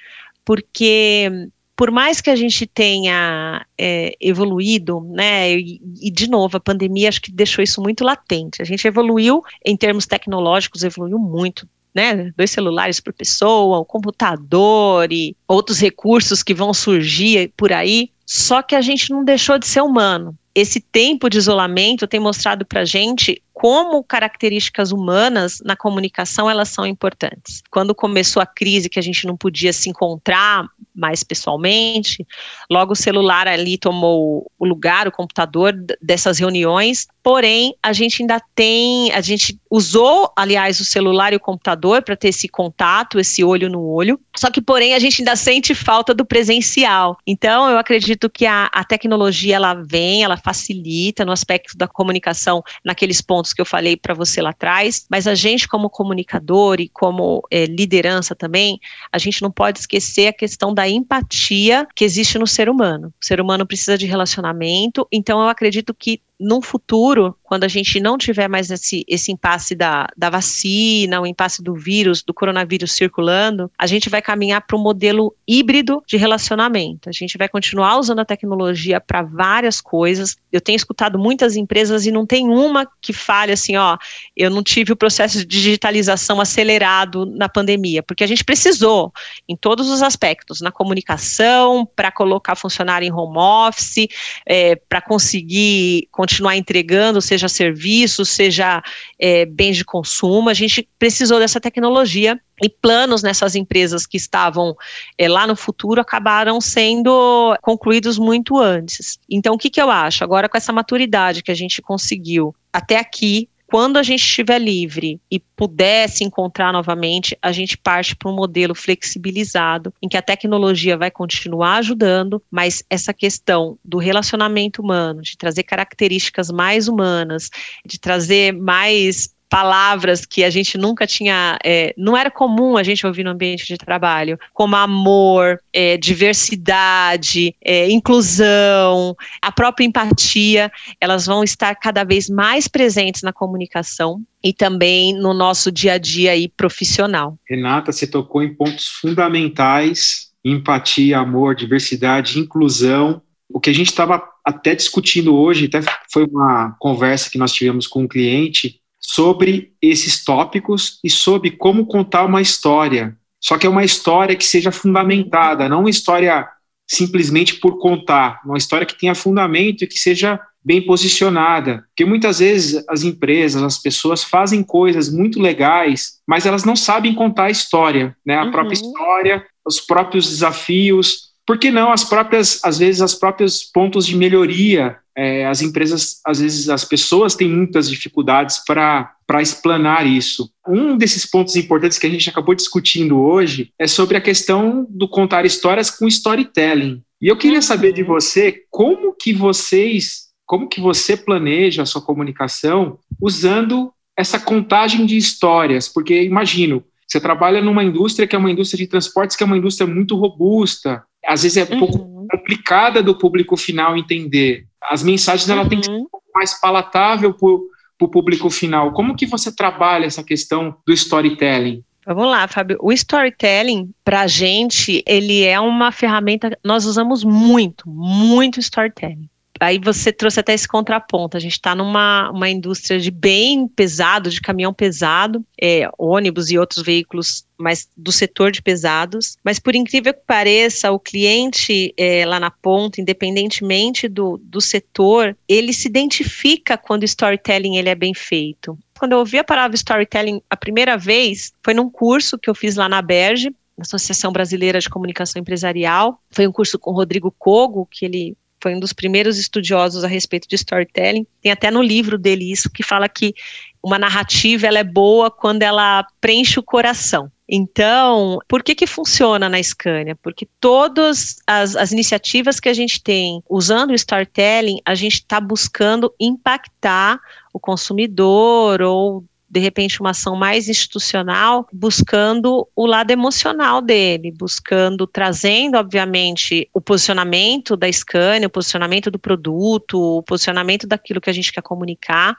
porque 0.45 1.49
por 1.81 1.91
mais 1.91 2.21
que 2.21 2.29
a 2.29 2.37
gente 2.37 2.67
tenha 2.67 3.65
é, 3.79 4.15
evoluído, 4.21 5.01
né, 5.01 5.57
e, 5.57 5.81
e, 5.99 6.11
de 6.11 6.29
novo, 6.29 6.59
a 6.59 6.61
pandemia 6.61 7.09
acho 7.09 7.23
que 7.23 7.33
deixou 7.33 7.65
isso 7.65 7.81
muito 7.81 8.05
latente. 8.05 8.61
A 8.61 8.67
gente 8.67 8.87
evoluiu 8.87 9.43
em 9.65 9.75
termos 9.79 10.07
tecnológicos, 10.07 10.83
evoluiu 10.83 11.19
muito. 11.19 11.67
Né, 11.95 12.33
dois 12.37 12.51
celulares 12.51 13.01
por 13.01 13.15
pessoa, 13.15 13.79
o 13.79 13.85
computador 13.87 15.11
e 15.11 15.35
outros 15.49 15.81
recursos 15.81 16.43
que 16.43 16.53
vão 16.53 16.75
surgir 16.75 17.51
por 17.57 17.73
aí. 17.73 18.11
Só 18.27 18.61
que 18.61 18.75
a 18.75 18.83
gente 18.83 19.09
não 19.09 19.25
deixou 19.25 19.59
de 19.59 19.67
ser 19.67 19.81
humano. 19.81 20.37
Esse 20.55 20.81
tempo 20.81 21.31
de 21.31 21.39
isolamento 21.39 22.07
tem 22.07 22.21
mostrado 22.21 22.67
para 22.67 22.85
gente 22.85 23.43
como 23.61 24.03
características 24.03 24.91
humanas 24.91 25.59
na 25.63 25.77
comunicação 25.77 26.49
elas 26.49 26.71
são 26.71 26.87
importantes. 26.87 27.63
Quando 27.71 27.95
começou 27.95 28.41
a 28.41 28.47
crise 28.47 28.89
que 28.89 28.99
a 28.99 29.03
gente 29.03 29.27
não 29.27 29.37
podia 29.37 29.71
se 29.71 29.91
encontrar 29.91 30.67
mais 30.95 31.23
pessoalmente, 31.23 32.27
logo 32.71 32.95
o 32.95 32.97
celular 32.97 33.47
ali 33.47 33.77
tomou 33.77 34.51
o 34.59 34.65
lugar, 34.65 35.07
o 35.07 35.13
computador 35.13 35.75
dessas 36.01 36.39
reuniões, 36.39 37.07
porém 37.23 37.75
a 37.83 37.93
gente 37.93 38.23
ainda 38.23 38.41
tem, 38.55 39.13
a 39.13 39.21
gente 39.21 39.61
usou, 39.71 40.33
aliás, 40.35 40.81
o 40.81 40.85
celular 40.85 41.35
e 41.35 41.37
o 41.37 41.41
computador 41.41 42.03
para 42.03 42.17
ter 42.17 42.29
esse 42.29 42.49
contato, 42.49 43.21
esse 43.21 43.45
olho 43.45 43.69
no 43.69 43.83
olho, 43.83 44.19
só 44.37 44.51
que 44.51 44.63
porém 44.63 44.95
a 44.95 44.99
gente 44.99 45.21
ainda 45.21 45.37
sente 45.37 45.75
falta 45.75 46.15
do 46.15 46.25
presencial. 46.25 47.19
Então 47.27 47.69
eu 47.69 47.79
acredito 47.79 48.31
que 48.31 48.47
a, 48.47 48.71
a 48.73 48.85
tecnologia 48.85 49.57
ela 49.57 49.75
vem, 49.75 50.25
ela 50.25 50.39
facilita 50.39 51.27
no 51.27 51.33
aspecto 51.33 51.77
da 51.77 51.87
comunicação 51.87 52.63
naqueles 52.83 53.21
pontos 53.21 53.50
que 53.53 53.61
eu 53.61 53.67
falei 53.67 53.97
para 53.97 54.15
você 54.15 54.41
lá 54.41 54.51
atrás, 54.51 55.07
mas 55.11 55.27
a 55.27 55.35
gente, 55.35 55.69
como 55.69 55.91
comunicador 55.91 56.81
e 56.81 56.89
como 56.89 57.43
é, 57.51 57.67
liderança 57.67 58.35
também, 58.35 58.79
a 59.13 59.19
gente 59.19 59.43
não 59.43 59.51
pode 59.51 59.81
esquecer 59.81 60.29
a 60.29 60.33
questão 60.33 60.73
da 60.73 60.89
empatia 60.89 61.87
que 61.95 62.05
existe 62.05 62.39
no 62.39 62.47
ser 62.47 62.69
humano. 62.69 63.13
O 63.21 63.25
ser 63.25 63.41
humano 63.41 63.67
precisa 63.67 63.97
de 63.97 64.07
relacionamento, 64.07 65.07
então 65.13 65.41
eu 65.41 65.49
acredito 65.49 65.95
que 65.95 66.21
num 66.41 66.63
futuro, 66.63 67.37
quando 67.43 67.65
a 67.65 67.69
gente 67.69 68.01
não 68.01 68.17
tiver 68.17 68.49
mais 68.49 68.71
esse, 68.71 69.05
esse 69.07 69.31
impasse 69.31 69.75
da, 69.75 70.09
da 70.17 70.31
vacina, 70.31 71.21
o 71.21 71.27
impasse 71.27 71.63
do 71.63 71.75
vírus, 71.75 72.23
do 72.23 72.33
coronavírus 72.33 72.93
circulando, 72.93 73.71
a 73.79 73.87
gente 73.87 74.09
vai 74.09 74.23
caminhar 74.23 74.63
para 74.63 74.77
um 74.77 74.81
modelo 74.81 75.35
híbrido 75.47 76.03
de 76.07 76.17
relacionamento. 76.17 77.09
A 77.09 77.13
gente 77.13 77.37
vai 77.37 77.49
continuar 77.49 77.99
usando 77.99 78.21
a 78.21 78.25
tecnologia 78.25 79.01
para 79.01 79.23
várias 79.23 79.81
coisas. 79.81 80.37
Eu 80.51 80.61
tenho 80.61 80.77
escutado 80.77 81.19
muitas 81.19 81.57
empresas 81.57 82.07
e 82.07 82.11
não 82.11 82.25
tem 82.25 82.49
uma 82.49 82.89
que 83.01 83.13
fale 83.13 83.53
assim, 83.53 83.77
ó, 83.77 83.99
eu 84.35 84.49
não 84.49 84.63
tive 84.63 84.93
o 84.93 84.97
processo 84.97 85.39
de 85.39 85.45
digitalização 85.47 86.41
acelerado 86.41 87.27
na 87.27 87.49
pandemia, 87.49 88.03
porque 88.03 88.25
a 88.25 88.27
gente 88.27 88.45
precisou 88.45 89.13
em 89.49 89.57
todos 89.57 89.91
os 89.91 90.03
aspectos, 90.03 90.61
na 90.61 90.71
comunicação, 90.71 91.87
para 91.95 92.11
colocar 92.11 92.55
funcionário 92.55 93.07
em 93.07 93.13
home 93.13 93.37
office, 93.37 94.09
é, 94.47 94.77
para 94.77 95.03
conseguir 95.03 96.09
continuar 96.31 96.57
entregando, 96.57 97.21
seja 97.21 97.49
serviço, 97.49 98.25
seja 98.25 98.83
é, 99.19 99.45
bens 99.45 99.77
de 99.77 99.85
consumo. 99.85 100.49
A 100.49 100.55
gente 100.55 100.89
precisou 100.97 101.41
dessa 101.41 101.61
tecnologia 101.61 102.41
e 102.63 102.69
planos 102.69 103.23
nessas 103.23 103.57
empresas 103.57 104.07
que 104.07 104.17
estavam 104.17 104.77
é, 105.19 105.29
lá 105.29 105.47
no 105.47 105.57
futuro 105.57 106.01
acabaram 106.01 106.61
sendo 106.61 107.57
concluídos 107.63 108.17
muito 108.17 108.59
antes. 108.59 109.19
Então, 109.29 109.55
o 109.55 109.59
que, 109.59 109.71
que 109.71 109.83
eu 109.83 109.91
acho? 109.91 110.23
Agora, 110.23 110.49
com 110.49 110.57
essa 110.57 110.73
maturidade 110.73 111.43
que 111.43 111.51
a 111.51 111.55
gente 111.55 111.83
conseguiu 111.83 112.55
até 112.73 112.99
aqui, 112.99 113.49
quando 113.71 113.99
a 113.99 114.03
gente 114.03 114.25
estiver 114.25 114.59
livre 114.59 115.21
e 115.31 115.39
puder 115.39 116.09
se 116.09 116.25
encontrar 116.25 116.73
novamente, 116.73 117.39
a 117.41 117.53
gente 117.53 117.79
parte 117.79 118.17
para 118.17 118.29
um 118.29 118.35
modelo 118.35 118.75
flexibilizado, 118.75 119.95
em 120.03 120.09
que 120.09 120.17
a 120.17 120.23
tecnologia 120.23 120.99
vai 120.99 121.11
continuar 121.11 121.77
ajudando, 121.77 122.43
mas 122.51 122.83
essa 122.91 123.15
questão 123.15 123.79
do 123.85 123.99
relacionamento 123.99 124.83
humano, 124.83 125.23
de 125.23 125.37
trazer 125.39 125.63
características 125.63 126.51
mais 126.51 126.89
humanas, 126.89 127.49
de 127.87 127.99
trazer 128.01 128.53
mais 128.53 129.33
palavras 129.51 130.25
que 130.25 130.45
a 130.45 130.49
gente 130.49 130.79
nunca 130.79 131.07
tinha, 131.09 131.59
é, 131.65 131.93
não 131.99 132.17
era 132.17 132.31
comum 132.31 132.77
a 132.77 132.85
gente 132.85 133.05
ouvir 133.05 133.25
no 133.25 133.31
ambiente 133.31 133.67
de 133.67 133.77
trabalho, 133.77 134.39
como 134.55 134.77
amor, 134.77 135.61
é, 135.73 135.97
diversidade, 135.97 137.55
é, 137.61 137.91
inclusão, 137.91 139.17
a 139.43 139.51
própria 139.51 139.85
empatia, 139.85 140.71
elas 141.01 141.27
vão 141.27 141.43
estar 141.43 141.75
cada 141.75 142.05
vez 142.05 142.31
mais 142.31 142.69
presentes 142.69 143.23
na 143.23 143.33
comunicação 143.33 144.23
e 144.43 144.53
também 144.53 145.13
no 145.13 145.35
nosso 145.35 145.73
dia 145.73 145.95
a 145.95 145.99
dia 145.99 146.31
aí 146.31 146.49
profissional. 146.49 147.37
Renata, 147.49 147.91
você 147.91 148.07
tocou 148.07 148.43
em 148.43 148.55
pontos 148.55 148.87
fundamentais: 148.87 150.29
empatia, 150.45 151.19
amor, 151.19 151.57
diversidade, 151.57 152.39
inclusão. 152.39 153.21
O 153.53 153.59
que 153.59 153.69
a 153.69 153.75
gente 153.75 153.89
estava 153.89 154.23
até 154.45 154.75
discutindo 154.75 155.35
hoje, 155.35 155.67
até 155.67 155.81
foi 156.11 156.25
uma 156.25 156.77
conversa 156.79 157.29
que 157.29 157.39
nós 157.39 157.53
tivemos 157.53 157.87
com 157.87 158.03
um 158.03 158.09
cliente, 158.09 158.80
sobre 159.01 159.73
esses 159.81 160.23
tópicos 160.23 160.99
e 161.03 161.09
sobre 161.09 161.53
como 161.53 161.87
contar 161.87 162.25
uma 162.25 162.43
história. 162.43 163.17
Só 163.41 163.57
que 163.57 163.67
é 163.67 163.71
uma 163.71 163.85
história 163.85 164.37
que 164.37 164.45
seja 164.45 164.71
fundamentada, 164.71 165.69
não 165.69 165.81
uma 165.81 165.91
história 165.91 166.47
simplesmente 166.87 167.55
por 167.55 167.79
contar, 167.79 168.41
uma 168.45 168.59
história 168.59 168.87
que 168.87 168.99
tenha 168.99 169.15
fundamento 169.15 169.83
e 169.83 169.87
que 169.87 169.99
seja 169.99 170.41
bem 170.63 170.85
posicionada. 170.85 171.85
Porque 171.89 172.05
muitas 172.05 172.41
vezes 172.41 172.85
as 172.89 173.03
empresas, 173.03 173.63
as 173.63 173.79
pessoas 173.79 174.23
fazem 174.23 174.63
coisas 174.63 175.09
muito 175.09 175.41
legais, 175.41 176.19
mas 176.27 176.45
elas 176.45 176.65
não 176.65 176.77
sabem 176.77 177.15
contar 177.15 177.45
a 177.45 177.51
história, 177.51 178.15
né? 178.27 178.37
A 178.37 178.45
uhum. 178.45 178.51
própria 178.51 178.75
história, 178.75 179.47
os 179.65 179.81
próprios 179.81 180.29
desafios, 180.29 181.30
por 181.51 181.59
que 181.59 181.73
não 181.73 181.91
as 181.91 182.05
próprias, 182.05 182.61
às 182.63 182.79
vezes, 182.79 183.03
as 183.03 183.13
próprios 183.13 183.65
pontos 183.65 184.07
de 184.07 184.17
melhoria? 184.17 184.97
É, 185.19 185.45
as 185.47 185.61
empresas, 185.61 186.21
às 186.25 186.39
vezes, 186.39 186.69
as 186.69 186.85
pessoas 186.85 187.35
têm 187.35 187.49
muitas 187.49 187.91
dificuldades 187.91 188.63
para 188.65 189.17
explanar 189.41 190.07
isso. 190.07 190.49
Um 190.65 190.97
desses 190.97 191.27
pontos 191.27 191.57
importantes 191.57 191.99
que 191.99 192.07
a 192.07 192.11
gente 192.11 192.31
acabou 192.31 192.55
discutindo 192.55 193.21
hoje 193.21 193.73
é 193.81 193.89
sobre 193.89 194.17
a 194.17 194.21
questão 194.21 194.87
do 194.89 195.09
contar 195.09 195.45
histórias 195.45 195.91
com 195.91 196.07
storytelling. 196.07 197.03
E 197.21 197.27
eu 197.27 197.37
queria 197.37 197.61
saber 197.61 197.93
de 197.95 198.03
uhum. 198.03 198.07
você 198.07 198.63
como 198.71 199.13
que 199.13 199.33
vocês, 199.33 200.29
como 200.47 200.69
que 200.69 200.81
você 200.81 201.17
planeja 201.17 201.83
a 201.83 201.87
sua 201.87 202.01
comunicação 202.01 202.97
usando 203.21 203.93
essa 204.17 204.39
contagem 204.39 205.05
de 205.05 205.17
histórias, 205.17 205.89
porque 205.89 206.23
imagino, 206.23 206.85
você 207.09 207.19
trabalha 207.19 207.61
numa 207.61 207.83
indústria 207.83 208.29
que 208.29 208.37
é 208.37 208.39
uma 208.39 208.53
indústria 208.53 208.85
de 208.85 208.89
transportes, 208.89 209.37
que 209.37 209.43
é 209.43 209.47
uma 209.47 209.59
indústria 209.59 209.85
muito 209.85 210.15
robusta, 210.15 211.03
às 211.27 211.43
vezes 211.43 211.59
é 211.59 211.75
um 211.75 211.79
pouco 211.79 211.99
uhum. 211.99 212.27
complicada 212.31 213.03
do 213.03 213.17
público 213.17 213.57
final 213.57 213.97
entender. 213.97 214.67
As 214.83 215.03
mensagens 215.03 215.49
ela 215.49 215.63
uhum. 215.63 215.69
tem 215.69 215.81
que 215.81 215.87
ser 215.87 215.93
um 215.93 216.09
pouco 216.09 216.27
mais 216.35 216.59
palatável 216.61 217.35
para 217.35 217.49
o 217.49 218.09
público 218.09 218.49
final. 218.51 218.93
Como 218.93 219.17
que 219.17 219.27
você 219.27 219.55
trabalha 219.55 220.07
essa 220.07 220.25
questão 220.25 220.77
do 220.87 220.93
storytelling? 220.93 221.83
Vamos 222.07 222.31
lá, 222.31 222.49
Fábio. 222.49 222.79
O 222.81 222.93
storytelling, 222.93 223.93
para 224.03 224.23
a 224.23 224.27
gente, 224.27 225.03
ele 225.07 225.45
é 225.45 225.61
uma 225.61 225.93
ferramenta. 225.93 226.59
Nós 226.65 226.87
usamos 226.87 227.23
muito, 227.23 227.89
muito 227.89 228.59
storytelling 228.59 229.29
aí 229.61 229.79
você 229.79 230.11
trouxe 230.11 230.41
até 230.41 230.55
esse 230.55 230.67
contraponto. 230.67 231.37
A 231.37 231.41
gente 231.41 231.53
está 231.53 231.75
numa 231.75 232.31
uma 232.31 232.49
indústria 232.49 232.99
de 232.99 233.11
bem 233.11 233.69
pesado, 233.69 234.31
de 234.31 234.41
caminhão 234.41 234.73
pesado, 234.73 235.45
é, 235.61 235.89
ônibus 235.99 236.51
e 236.51 236.59
outros 236.59 236.85
veículos, 236.85 237.45
mas 237.59 237.89
do 237.97 238.11
setor 238.11 238.51
de 238.51 238.63
pesados. 238.63 239.37
Mas 239.45 239.59
por 239.59 239.75
incrível 239.75 240.15
que 240.15 240.23
pareça, 240.27 240.91
o 240.91 240.99
cliente 240.99 241.93
é, 241.97 242.25
lá 242.25 242.41
na 242.41 242.51
ponta, 242.51 243.01
independentemente 243.01 244.09
do, 244.09 244.41
do 244.43 244.61
setor, 244.61 245.37
ele 245.47 245.73
se 245.73 245.87
identifica 245.87 246.79
quando 246.79 247.03
o 247.03 247.07
storytelling 247.07 247.77
ele 247.77 247.91
é 247.91 247.95
bem 247.95 248.15
feito. 248.15 248.79
Quando 248.99 249.13
eu 249.13 249.19
ouvi 249.19 249.39
a 249.39 249.45
palavra 249.45 249.75
storytelling 249.77 250.41
a 250.49 250.57
primeira 250.57 250.97
vez, 250.97 251.53
foi 251.63 251.75
num 251.75 251.91
curso 251.91 252.39
que 252.39 252.49
eu 252.49 252.55
fiz 252.55 252.77
lá 252.77 252.89
na 252.89 253.03
Berge, 253.03 253.55
Associação 253.79 254.31
Brasileira 254.31 254.79
de 254.79 254.91
Comunicação 254.91 255.41
Empresarial. 255.41 256.21
Foi 256.31 256.47
um 256.47 256.53
curso 256.53 256.79
com 256.79 256.91
o 256.91 256.95
Rodrigo 256.95 257.35
Cogo, 257.39 257.89
que 257.91 258.05
ele 258.05 258.37
foi 258.63 258.75
um 258.75 258.81
dos 258.81 258.93
primeiros 258.93 259.39
estudiosos 259.39 260.05
a 260.05 260.09
respeito 260.09 260.49
de 260.49 260.55
storytelling. 260.55 261.27
Tem 261.41 261.51
até 261.51 261.71
no 261.71 261.83
livro 261.83 262.19
dele 262.19 262.51
isso 262.51 262.71
que 262.71 262.83
fala 262.83 263.09
que 263.09 263.35
uma 263.83 263.99
narrativa 263.99 264.67
ela 264.67 264.79
é 264.79 264.85
boa 264.85 265.31
quando 265.31 265.63
ela 265.63 266.07
preenche 266.21 266.59
o 266.59 266.63
coração. 266.63 267.31
Então, 267.53 268.39
por 268.47 268.63
que 268.63 268.77
que 268.77 268.87
funciona 268.87 269.49
na 269.49 269.61
Scania? 269.61 270.15
Porque 270.23 270.47
todas 270.61 271.41
as, 271.45 271.75
as 271.75 271.91
iniciativas 271.91 272.61
que 272.61 272.69
a 272.69 272.73
gente 272.73 273.03
tem 273.03 273.43
usando 273.51 273.91
o 273.91 273.95
storytelling, 273.95 274.81
a 274.85 274.95
gente 274.95 275.15
está 275.15 275.41
buscando 275.41 276.15
impactar 276.21 277.19
o 277.53 277.59
consumidor 277.59 278.81
ou 278.83 279.25
de 279.51 279.59
repente, 279.59 280.01
uma 280.01 280.11
ação 280.11 280.37
mais 280.37 280.69
institucional, 280.69 281.67
buscando 281.73 282.69
o 282.77 282.87
lado 282.87 283.11
emocional 283.11 283.83
dele, 283.83 284.31
buscando, 284.31 285.09
trazendo, 285.09 285.77
obviamente, 285.77 286.69
o 286.73 286.81
posicionamento 286.81 287.77
da 287.77 287.91
Scania, 287.91 288.47
o 288.47 288.51
posicionamento 288.51 289.11
do 289.11 289.19
produto, 289.19 290.19
o 290.19 290.23
posicionamento 290.23 290.87
daquilo 290.87 291.21
que 291.21 291.29
a 291.29 291.33
gente 291.33 291.53
quer 291.53 291.63
comunicar, 291.63 292.37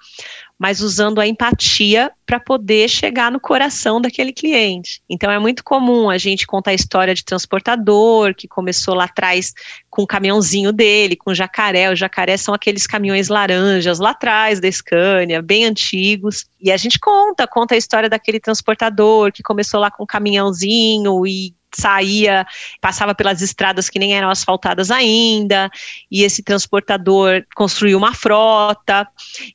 mas 0.61 0.79
usando 0.79 1.19
a 1.19 1.25
empatia 1.25 2.11
para 2.23 2.39
poder 2.39 2.87
chegar 2.87 3.31
no 3.31 3.39
coração 3.39 3.99
daquele 3.99 4.31
cliente. 4.31 5.01
Então 5.09 5.31
é 5.31 5.39
muito 5.39 5.63
comum 5.63 6.07
a 6.07 6.19
gente 6.19 6.45
contar 6.45 6.69
a 6.69 6.75
história 6.75 7.15
de 7.15 7.25
transportador 7.25 8.35
que 8.35 8.47
começou 8.47 8.93
lá 8.93 9.05
atrás 9.05 9.53
com 9.89 10.03
o 10.03 10.07
caminhãozinho 10.07 10.71
dele, 10.71 11.15
com 11.15 11.31
o 11.31 11.33
jacaré. 11.33 11.89
O 11.89 11.95
jacaré 11.95 12.37
são 12.37 12.53
aqueles 12.53 12.85
caminhões 12.85 13.27
laranjas 13.27 13.97
lá 13.97 14.11
atrás 14.11 14.59
da 14.59 14.71
Scania, 14.71 15.41
bem 15.41 15.65
antigos. 15.65 16.45
E 16.61 16.71
a 16.71 16.77
gente 16.77 16.99
conta, 16.99 17.47
conta 17.47 17.73
a 17.73 17.77
história 17.79 18.07
daquele 18.07 18.39
transportador 18.39 19.31
que 19.31 19.41
começou 19.41 19.79
lá 19.79 19.89
com 19.89 20.03
um 20.03 20.05
caminhãozinho 20.07 21.25
e 21.25 21.55
saía, 21.77 22.45
passava 22.79 23.13
pelas 23.15 23.41
estradas 23.41 23.89
que 23.89 23.99
nem 23.99 24.15
eram 24.15 24.29
asfaltadas 24.29 24.91
ainda, 24.91 25.69
e 26.09 26.23
esse 26.23 26.43
transportador 26.43 27.45
construiu 27.55 27.97
uma 27.97 28.13
frota. 28.13 29.07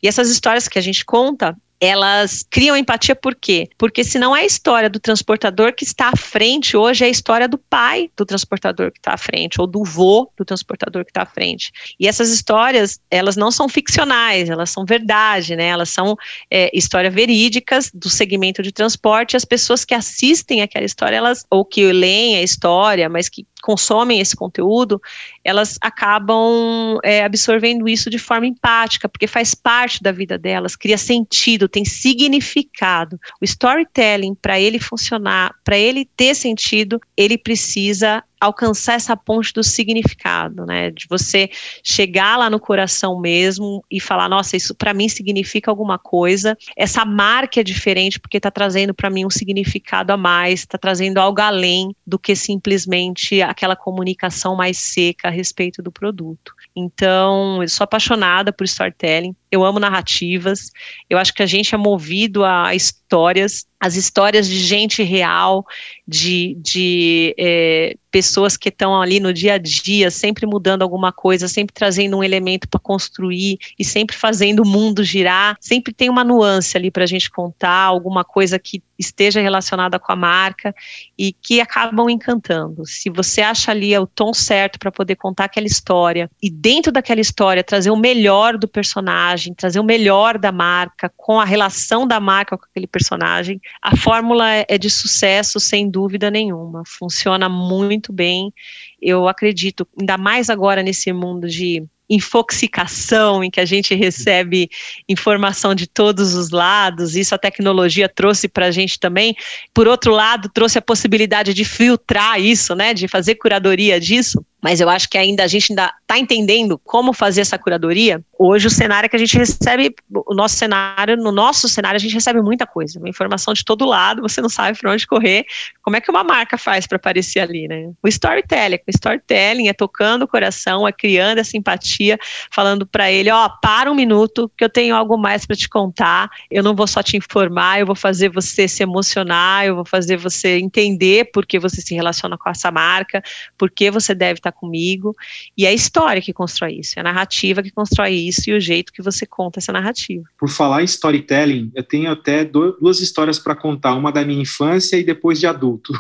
E 0.03 0.09
essas 0.09 0.31
histórias 0.31 0.69
que 0.69 0.79
a 0.79 0.83
gente 0.83 1.05
conta, 1.05 1.57
elas 1.81 2.45
criam 2.49 2.77
empatia 2.77 3.15
por 3.15 3.35
quê? 3.35 3.69
Porque 3.77 4.03
se 4.03 4.19
não 4.19 4.35
é 4.35 4.41
a 4.41 4.47
história 4.47 4.89
do 4.89 4.99
transportador 4.99 5.75
que 5.75 5.85
está 5.85 6.09
à 6.09 6.17
frente, 6.17 6.77
hoje 6.77 7.05
é 7.05 7.09
a 7.09 7.11
história 7.11 7.49
do 7.49 7.59
pai 7.59 8.11
do 8.17 8.25
transportador 8.25 8.91
que 8.93 8.99
está 8.99 9.15
à 9.15 9.19
frente, 9.19 9.61
ou 9.61 9.67
do 9.67 9.85
vô 9.85 10.31
do 10.37 10.45
transportador 10.45 11.05
que 11.05 11.11
está 11.11 11.23
à 11.23 11.27
frente. 11.27 11.73
E 12.01 12.09
essas 12.09 12.31
histórias, 12.31 13.01
elas 13.11 13.37
não 13.37 13.51
são 13.51 13.69
ficcionais, 13.69 14.49
elas 14.49 14.71
são 14.71 14.85
verdade, 14.85 15.57
né? 15.57 15.67
Elas 15.67 15.91
são 15.91 16.17
é, 16.51 16.71
histórias 16.73 17.13
verídicas 17.13 17.91
do 17.93 18.09
segmento 18.09 18.63
de 18.63 18.73
transporte. 18.73 19.37
As 19.37 19.45
pessoas 19.45 19.85
que 19.85 19.95
assistem 19.95 20.63
aquela 20.63 20.85
história, 20.85 21.17
elas, 21.17 21.45
ou 21.51 21.65
que 21.65 21.93
leem 21.93 22.37
a 22.37 22.43
história, 22.43 23.09
mas 23.09 23.29
que 23.29 23.47
consomem 23.67 24.21
esse 24.21 24.37
conteúdo, 24.37 25.03
elas 25.43 25.77
acabam 25.81 27.01
é, 27.03 27.25
absorvendo 27.25 27.89
isso 27.89 28.09
de 28.09 28.17
forma 28.17 28.47
empática, 28.47 29.09
porque 29.09 29.27
faz 29.27 29.57
parte 29.57 30.01
da 30.01 30.13
vida 30.13 30.39
delas, 30.39 30.77
cria 30.77 30.97
sentido, 30.97 31.69
tem 31.69 31.85
significado. 31.85 33.19
O 33.41 33.45
storytelling, 33.45 34.37
para 34.37 34.61
ele 34.61 34.79
funcionar, 34.79 35.53
para 35.65 35.77
ele 35.77 36.09
ter 36.17 36.37
sentido, 36.37 37.01
ele 37.17 37.37
precisa 37.37 38.23
alcançar 38.41 38.95
essa 38.95 39.17
ponte 39.17 39.53
do 39.53 39.63
significado, 39.63 40.67
né? 40.67 40.91
De 40.91 41.07
você 41.09 41.51
chegar 41.83 42.37
lá 42.37 42.51
no 42.51 42.61
coração 42.61 43.19
mesmo 43.19 43.85
e 43.91 44.01
falar, 44.01 44.29
nossa, 44.29 44.57
isso 44.57 44.75
para 44.75 44.93
mim 44.93 45.09
significa 45.09 45.71
alguma 45.71 45.99
coisa. 45.99 46.57
Essa 46.77 47.05
marca 47.05 47.61
é 47.61 47.65
diferente 47.65 48.21
porque 48.21 48.37
está 48.37 48.51
trazendo 48.51 48.95
para 48.95 49.11
mim 49.11 49.25
um 49.25 49.31
significado 49.31 50.13
a 50.13 50.17
mais, 50.17 50.61
está 50.61 50.79
trazendo 50.79 51.19
algo 51.19 51.41
além 51.41 51.95
do 52.07 52.19
que 52.19 52.37
simplesmente 52.37 53.41
aquela 53.43 53.77
comunicação 53.77 54.55
mais 54.55 54.79
seca 54.79 55.29
a 55.29 55.31
respeito 55.31 55.83
do 55.83 55.91
produto. 55.91 56.53
Então, 56.75 57.63
eu 57.63 57.69
sou 57.69 57.85
apaixonada 57.85 58.53
por 58.53 58.65
storytelling, 58.65 59.35
eu 59.51 59.65
amo 59.65 59.81
narrativas, 59.81 60.71
eu 61.09 61.17
acho 61.17 61.33
que 61.33 61.43
a 61.43 61.47
gente 61.47 61.75
é 61.75 61.79
movido 61.79 62.45
a 62.45 62.75
histórias 62.75 63.67
as 63.81 63.95
histórias 63.95 64.49
de 64.49 64.59
gente 64.59 65.03
real, 65.03 65.65
de, 66.07 66.57
de 66.61 67.35
é, 67.39 67.97
pessoas 68.11 68.57
que 68.57 68.71
estão 68.71 69.01
ali 69.01 69.21
no 69.21 69.33
dia 69.33 69.55
a 69.55 69.59
dia, 69.59 70.11
sempre 70.11 70.47
mudando 70.47 70.83
alguma 70.83 71.13
coisa, 71.13 71.49
sempre 71.49 71.75
trazendo 71.75 72.17
um 72.17 72.25
elemento 72.25 72.67
para 72.69 72.81
construir 72.81 73.59
e 73.79 73.85
sempre 73.85 74.17
fazendo 74.17 74.63
o 74.63 74.67
mundo 74.67 75.05
girar. 75.05 75.57
Sempre 75.61 75.93
tem 75.93 76.09
uma 76.09 76.25
nuance 76.25 76.77
ali 76.77 76.91
para 76.91 77.05
a 77.05 77.07
gente 77.07 77.31
contar, 77.31 77.83
alguma 77.83 78.25
coisa 78.25 78.59
que 78.59 78.83
esteja 78.99 79.41
relacionada 79.41 79.99
com 79.99 80.11
a 80.11 80.17
marca 80.17 80.75
e 81.19 81.33
que 81.33 81.61
acabam 81.61 82.09
encantando. 82.09 82.87
Se 82.87 83.11
você 83.11 83.43
acha 83.43 83.71
ali 83.71 83.97
o 83.99 84.07
tom 84.07 84.33
certo 84.33 84.79
para 84.79 84.91
poder 84.91 85.17
contar 85.17 85.45
aquela 85.45 85.67
história 85.67 86.31
e 86.43 86.51
dentro 86.51 86.91
daquela 86.91 87.21
história 87.21 87.63
trazer 87.63 87.91
o 87.91 87.97
melhor 87.97 88.57
do 88.57 88.67
personagem, 88.67 89.53
trazer 89.53 89.81
o 89.81 89.85
melhor 89.85 90.39
da 90.39 90.51
marca 90.51 91.13
com 91.17 91.39
a 91.39 91.45
relação 91.45 92.07
da 92.07 92.19
marca 92.19 92.57
com 92.57 92.65
aquele 92.65 92.87
personagem, 92.87 93.61
a 93.83 93.97
fórmula 93.97 94.47
é 94.69 94.79
de 94.79 94.91
sucesso 94.91 95.61
sem 95.61 95.89
dúvida 95.89 96.31
nenhuma. 96.31 96.83
Funciona 96.87 97.49
muito 97.49 98.13
bem. 98.13 98.53
Eu 99.01 99.29
acredito, 99.29 99.87
ainda 99.99 100.17
mais 100.17 100.51
agora 100.51 100.83
nesse 100.83 101.13
mundo 101.13 101.49
de 101.49 101.85
infoxicação 102.09 103.43
em 103.43 103.51
que 103.51 103.61
a 103.61 103.65
gente 103.65 103.95
recebe 103.95 104.71
informação 105.09 105.75
de 105.75 105.87
todos 105.87 106.35
os 106.35 106.51
lados, 106.51 107.17
isso 107.17 107.35
a 107.35 107.39
tecnologia 107.39 108.09
trouxe 108.09 108.49
para 108.49 108.67
a 108.67 108.71
gente 108.71 108.99
também. 108.99 109.35
Por 109.75 109.89
outro 109.89 110.13
lado, 110.13 110.49
trouxe 110.49 110.79
a 110.79 110.83
possibilidade 110.83 111.53
de 111.53 111.65
filtrar 111.65 112.41
isso, 112.41 112.75
né, 112.75 112.95
de 112.95 113.09
fazer 113.09 113.35
curadoria 113.35 113.99
disso 114.01 114.45
mas 114.67 114.81
eu 114.81 114.91
acho 114.91 115.09
que 115.09 115.17
ainda 115.17 115.45
a 115.45 115.47
gente 115.47 115.71
ainda 115.71 115.95
está 116.03 116.19
entendendo 116.19 116.77
como 116.83 117.13
fazer 117.13 117.41
essa 117.41 117.57
curadoria. 117.57 118.21
Hoje 118.37 118.67
o 118.67 118.71
cenário 118.71 119.07
é 119.07 119.09
que 119.09 119.15
a 119.15 119.19
gente 119.19 119.39
recebe, 119.39 119.95
o 120.13 120.35
nosso 120.35 120.57
cenário, 120.57 121.17
no 121.17 121.31
nosso 121.31 121.69
cenário 121.69 121.95
a 121.95 122.01
gente 122.01 122.15
recebe 122.15 122.43
muita 122.43 122.67
coisa, 122.67 123.01
informação 123.07 123.55
de 123.55 123.65
todo 123.65 123.87
lado, 123.87 124.23
você 124.23 124.41
não 124.41 124.49
sabe 124.49 124.77
para 124.77 124.91
onde 124.91 125.07
correr. 125.07 125.47
Como 125.83 125.97
é 125.97 126.01
que 126.01 126.11
uma 126.11 126.25
marca 126.25 126.59
faz 126.59 126.85
para 126.85 126.97
aparecer 126.97 127.39
ali, 127.39 127.69
né? 127.69 127.93
O 128.03 128.09
storytelling, 128.09 128.81
o 128.85 128.91
storytelling 128.91 129.69
é 129.69 129.73
tocando 129.73 130.23
o 130.23 130.29
coração, 130.29 130.87
é 130.87 130.91
criando 130.91 131.39
essa 131.39 131.57
empatia, 131.57 132.19
falando 132.51 132.85
para 132.85 133.09
ele, 133.09 133.31
ó, 133.31 133.47
oh, 133.47 133.61
para 133.61 133.89
um 133.89 133.95
minuto 133.95 134.51
que 134.57 134.65
eu 134.65 134.69
tenho 134.69 134.97
algo 134.97 135.17
mais 135.17 135.47
para 135.47 135.55
te 135.55 135.69
contar. 135.69 136.29
Eu 136.51 136.65
não 136.65 136.75
vou 136.75 136.89
só 136.89 137.05
te 137.05 137.17
informar, 137.17 137.79
eu 137.79 137.87
vou 137.87 137.95
fazer 137.95 138.31
você 138.31 138.67
se 138.67 138.83
emocionar, 138.83 139.65
eu 139.65 139.77
vou 139.77 139.85
fazer 139.85 140.17
você 140.17 140.59
entender 140.59 141.31
por 141.31 141.47
que 141.47 141.57
você 141.57 141.81
se 141.81 141.95
relaciona 141.95 142.37
com 142.37 142.51
essa 142.51 142.73
marca, 142.73 143.23
por 143.57 143.71
que 143.71 143.93
você 143.93 144.13
deve 144.13 144.41
estar 144.41 144.51
tá 144.51 144.56
comigo. 144.57 145.15
E 145.57 145.65
é 145.67 145.69
a 145.69 145.73
história 145.73 146.21
que 146.21 146.33
constrói 146.33 146.79
isso, 146.81 146.95
é 146.97 147.01
a 147.01 147.05
narrativa 147.05 147.63
que 147.63 147.71
constrói 147.71 148.15
isso 148.15 148.51
e 148.51 148.55
o 148.55 148.61
jeito 148.61 148.93
que 148.93 149.03
você 149.03 149.25
conta 149.27 149.61
essa 149.61 149.73
narrativa. 149.73 150.25
Por 150.39 150.49
falar 150.49 150.83
em 150.83 150.87
storytelling, 150.87 151.71
eu 151.75 151.83
tenho 151.83 152.11
até 152.11 152.45
duas 152.45 153.01
histórias 153.01 153.39
para 153.39 153.55
contar, 153.55 153.95
uma 153.95 154.11
da 154.11 154.25
minha 154.25 154.43
infância 154.43 154.97
e 154.97 155.05
depois 155.05 155.39
de 155.39 155.47
adulto. 155.47 155.93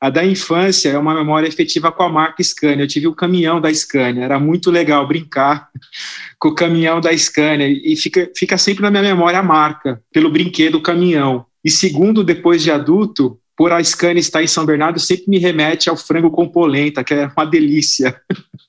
A 0.00 0.10
da 0.10 0.24
infância 0.24 0.90
é 0.90 0.98
uma 0.98 1.12
memória 1.12 1.48
efetiva 1.48 1.90
com 1.90 2.04
a 2.04 2.08
marca 2.08 2.42
Scania. 2.42 2.84
Eu 2.84 2.88
tive 2.88 3.08
o 3.08 3.14
caminhão 3.14 3.60
da 3.60 3.72
Scania, 3.74 4.24
era 4.24 4.38
muito 4.38 4.70
legal 4.70 5.06
brincar 5.08 5.68
com 6.38 6.50
o 6.50 6.54
caminhão 6.54 7.00
da 7.00 7.16
Scania 7.16 7.66
e 7.68 7.96
fica, 7.96 8.30
fica 8.36 8.56
sempre 8.56 8.82
na 8.82 8.90
minha 8.90 9.02
memória 9.02 9.40
a 9.40 9.42
marca, 9.42 10.00
pelo 10.12 10.30
brinquedo 10.30 10.80
caminhão. 10.80 11.44
E 11.64 11.70
segundo, 11.70 12.22
depois 12.22 12.62
de 12.62 12.70
adulto, 12.70 13.40
por 13.58 13.72
a 13.72 13.82
Scania 13.82 14.20
estar 14.20 14.40
em 14.40 14.46
São 14.46 14.64
Bernardo, 14.64 15.00
sempre 15.00 15.24
me 15.26 15.36
remete 15.36 15.90
ao 15.90 15.96
frango 15.96 16.30
com 16.30 16.48
polenta, 16.48 17.02
que 17.02 17.12
é 17.12 17.26
uma 17.36 17.44
delícia. 17.44 18.22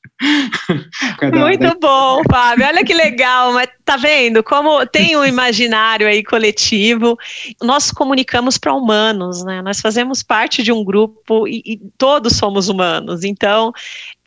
Muito 1.34 1.80
bom, 1.80 2.22
Fábio. 2.30 2.66
Olha 2.66 2.84
que 2.84 2.94
legal, 2.94 3.54
mas 3.54 3.70
tá 3.86 3.96
vendo 3.96 4.44
como 4.44 4.86
tem 4.86 5.16
um 5.16 5.26
imaginário 5.26 6.08
aí 6.08 6.24
coletivo. 6.24 7.18
Nós 7.62 7.92
comunicamos 7.92 8.58
para 8.58 8.74
humanos, 8.74 9.44
né? 9.44 9.62
Nós 9.62 9.80
fazemos 9.80 10.22
parte 10.22 10.62
de 10.62 10.72
um 10.72 10.84
grupo 10.84 11.48
e, 11.48 11.62
e 11.66 11.78
todos 11.98 12.36
somos 12.36 12.68
humanos. 12.68 13.24
Então, 13.24 13.72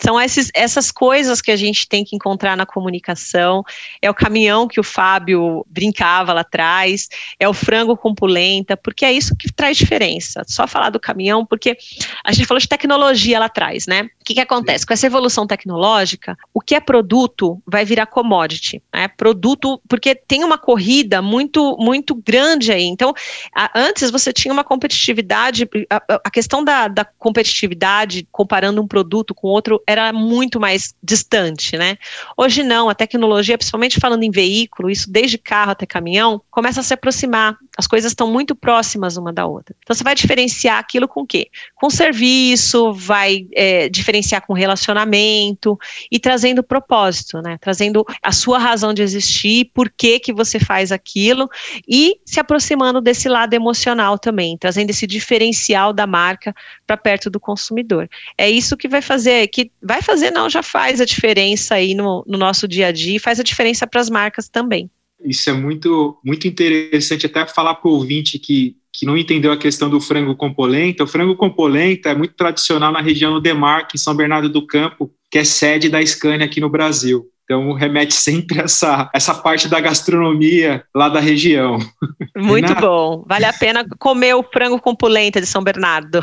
são 0.02 0.20
esses, 0.20 0.50
essas 0.54 0.90
coisas 0.90 1.40
que 1.40 1.50
a 1.50 1.56
gente 1.56 1.88
tem 1.88 2.04
que 2.04 2.16
encontrar 2.16 2.56
na 2.56 2.66
comunicação. 2.66 3.62
É 4.00 4.10
o 4.10 4.14
caminhão 4.14 4.66
que 4.66 4.80
o 4.80 4.84
Fábio 4.84 5.64
brincava 5.68 6.32
lá 6.32 6.40
atrás, 6.40 7.08
é 7.38 7.48
o 7.48 7.52
frango 7.52 7.96
com 7.96 8.14
polenta, 8.14 8.76
porque 8.76 9.04
é 9.04 9.12
isso 9.12 9.36
que 9.36 9.52
traz 9.52 9.76
diferença. 9.76 10.42
Só 10.46 10.66
falar 10.66 10.90
do 10.90 10.98
caminhão, 10.98 11.46
porque 11.46 11.76
a 12.24 12.32
gente 12.32 12.46
falou 12.46 12.60
de 12.60 12.68
tecnologia 12.68 13.38
lá 13.38 13.46
atrás, 13.46 13.86
né? 13.86 14.08
O 14.22 14.24
que, 14.24 14.34
que 14.34 14.40
acontece? 14.40 14.86
Com 14.86 14.94
essa 14.94 15.06
evolução 15.06 15.48
tecnológica, 15.48 16.38
o 16.54 16.60
que 16.60 16.76
é 16.76 16.80
produto 16.80 17.60
vai 17.66 17.84
virar 17.84 18.06
commodity, 18.06 18.80
né? 18.94 19.08
Produto, 19.08 19.82
porque 19.88 20.14
tem 20.14 20.44
uma 20.44 20.56
corrida 20.56 21.20
muito, 21.20 21.76
muito 21.76 22.14
grande 22.14 22.70
aí. 22.70 22.84
Então, 22.84 23.12
a, 23.52 23.68
antes 23.74 24.12
você 24.12 24.32
tinha 24.32 24.54
uma 24.54 24.62
competitividade, 24.62 25.68
a, 25.90 26.20
a 26.24 26.30
questão 26.30 26.62
da, 26.62 26.86
da 26.86 27.04
competitividade, 27.04 28.24
comparando 28.30 28.80
um 28.80 28.86
produto 28.86 29.34
com 29.34 29.48
outro, 29.48 29.82
era 29.88 30.12
muito 30.12 30.60
mais 30.60 30.94
distante, 31.02 31.76
né? 31.76 31.98
Hoje 32.36 32.62
não, 32.62 32.88
a 32.88 32.94
tecnologia, 32.94 33.58
principalmente 33.58 33.98
falando 33.98 34.22
em 34.22 34.30
veículo, 34.30 34.88
isso 34.88 35.10
desde 35.10 35.36
carro 35.36 35.72
até 35.72 35.84
caminhão, 35.84 36.40
começa 36.48 36.78
a 36.78 36.84
se 36.84 36.94
aproximar. 36.94 37.56
As 37.76 37.88
coisas 37.88 38.12
estão 38.12 38.30
muito 38.30 38.54
próximas 38.54 39.16
uma 39.16 39.32
da 39.32 39.46
outra. 39.46 39.74
Então, 39.82 39.96
você 39.96 40.04
vai 40.04 40.14
diferenciar 40.14 40.78
aquilo 40.78 41.08
com 41.08 41.22
o 41.22 41.26
quê? 41.26 41.48
Com 41.74 41.90
serviço, 41.90 42.92
vai 42.92 43.48
é, 43.52 43.88
diferenciar 43.88 44.11
diferenciar 44.12 44.46
com 44.46 44.52
relacionamento 44.52 45.78
e 46.10 46.18
trazendo 46.18 46.62
propósito, 46.62 47.40
né? 47.40 47.56
Trazendo 47.60 48.04
a 48.22 48.30
sua 48.30 48.58
razão 48.58 48.92
de 48.92 49.02
existir, 49.02 49.70
por 49.72 49.90
que 49.90 50.20
que 50.20 50.32
você 50.32 50.60
faz 50.60 50.92
aquilo 50.92 51.48
e 51.88 52.16
se 52.24 52.38
aproximando 52.38 53.00
desse 53.00 53.28
lado 53.28 53.54
emocional 53.54 54.18
também, 54.18 54.56
trazendo 54.58 54.90
esse 54.90 55.06
diferencial 55.06 55.92
da 55.92 56.06
marca 56.06 56.54
para 56.86 56.96
perto 56.96 57.30
do 57.30 57.40
consumidor. 57.40 58.08
É 58.36 58.50
isso 58.50 58.76
que 58.76 58.88
vai 58.88 59.00
fazer, 59.00 59.48
que 59.48 59.70
vai 59.82 60.02
fazer 60.02 60.30
não, 60.30 60.50
já 60.50 60.62
faz 60.62 61.00
a 61.00 61.04
diferença 61.04 61.74
aí 61.74 61.94
no, 61.94 62.22
no 62.26 62.36
nosso 62.36 62.68
dia 62.68 62.88
a 62.88 62.92
dia, 62.92 63.18
faz 63.18 63.40
a 63.40 63.42
diferença 63.42 63.86
para 63.86 64.00
as 64.00 64.10
marcas 64.10 64.48
também. 64.48 64.90
Isso 65.24 65.50
é 65.50 65.52
muito, 65.52 66.18
muito 66.24 66.46
interessante 66.46 67.26
até 67.26 67.46
falar 67.46 67.74
para 67.74 67.90
o 67.90 67.94
ouvinte 67.94 68.38
que 68.38 68.76
que 68.92 69.06
não 69.06 69.16
entendeu 69.16 69.50
a 69.50 69.56
questão 69.56 69.88
do 69.88 70.00
frango 70.00 70.36
com 70.36 70.52
polenta, 70.52 71.04
o 71.04 71.06
frango 71.06 71.34
com 71.34 71.48
polenta 71.48 72.10
é 72.10 72.14
muito 72.14 72.34
tradicional 72.34 72.92
na 72.92 73.00
região 73.00 73.32
do 73.32 73.40
Demarque, 73.40 73.96
em 73.96 73.98
São 73.98 74.14
Bernardo 74.14 74.50
do 74.50 74.66
Campo, 74.66 75.10
que 75.30 75.38
é 75.38 75.44
sede 75.44 75.88
da 75.88 76.04
Scania 76.04 76.44
aqui 76.44 76.60
no 76.60 76.68
Brasil. 76.68 77.26
Então, 77.44 77.72
remete 77.72 78.14
sempre 78.14 78.60
a 78.60 78.64
essa, 78.64 79.10
essa 79.14 79.34
parte 79.34 79.66
da 79.68 79.80
gastronomia 79.80 80.84
lá 80.94 81.08
da 81.08 81.20
região. 81.20 81.78
Muito 82.36 82.68
Renata, 82.68 82.80
bom. 82.86 83.24
Vale 83.26 83.46
a 83.46 83.52
pena 83.52 83.84
comer 83.98 84.34
o 84.34 84.42
frango 84.42 84.78
com 84.78 84.94
polenta 84.94 85.40
de 85.40 85.46
São 85.46 85.62
Bernardo. 85.62 86.20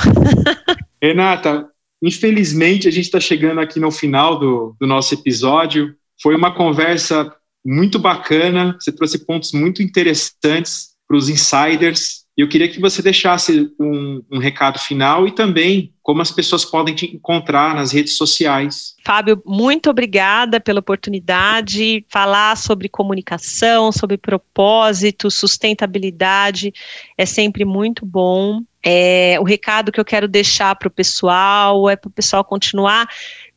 Renata, 1.02 1.68
infelizmente, 2.02 2.88
a 2.88 2.92
gente 2.92 3.06
está 3.06 3.20
chegando 3.20 3.60
aqui 3.60 3.80
no 3.80 3.92
final 3.92 4.40
do, 4.40 4.76
do 4.80 4.88
nosso 4.88 5.14
episódio. 5.14 5.94
Foi 6.22 6.36
uma 6.36 6.54
conversa 6.54 7.34
muito 7.66 8.00
bacana. 8.00 8.76
Você 8.80 8.92
trouxe 8.92 9.26
pontos 9.26 9.52
muito 9.52 9.82
interessantes 9.82 10.90
para 11.08 11.18
os 11.18 11.28
insiders. 11.28 12.26
E 12.38 12.42
eu 12.42 12.48
queria 12.48 12.70
que 12.70 12.80
você 12.80 13.02
deixasse 13.02 13.70
um, 13.78 14.24
um, 14.32 14.40
recado 14.40 14.80
final 14.80 15.28
e 15.28 15.32
também 15.32 15.94
como 16.02 16.22
as 16.22 16.32
pessoas 16.32 16.64
podem 16.64 16.96
te 16.96 17.14
encontrar 17.14 17.76
nas 17.76 17.92
redes 17.92 18.16
sociais. 18.16 18.96
Fábio, 19.04 19.42
muito 19.46 19.90
obrigada 19.90 20.60
pela 20.60 20.80
oportunidade. 20.80 22.06
Falar 22.08 22.56
sobre 22.56 22.88
comunicação, 22.88 23.92
sobre 23.92 24.18
propósito, 24.18 25.30
sustentabilidade 25.30 26.72
é 27.18 27.26
sempre 27.26 27.66
muito 27.66 28.06
bom. 28.06 28.62
É, 28.84 29.38
o 29.40 29.44
recado 29.44 29.92
que 29.92 30.00
eu 30.00 30.06
quero 30.06 30.28
deixar 30.28 30.76
para 30.76 30.88
o 30.88 30.92
pessoal 30.92 31.90
é 31.90 31.96
para 31.96 32.08
o 32.08 32.12
pessoal 32.12 32.44
continuar 32.44 33.08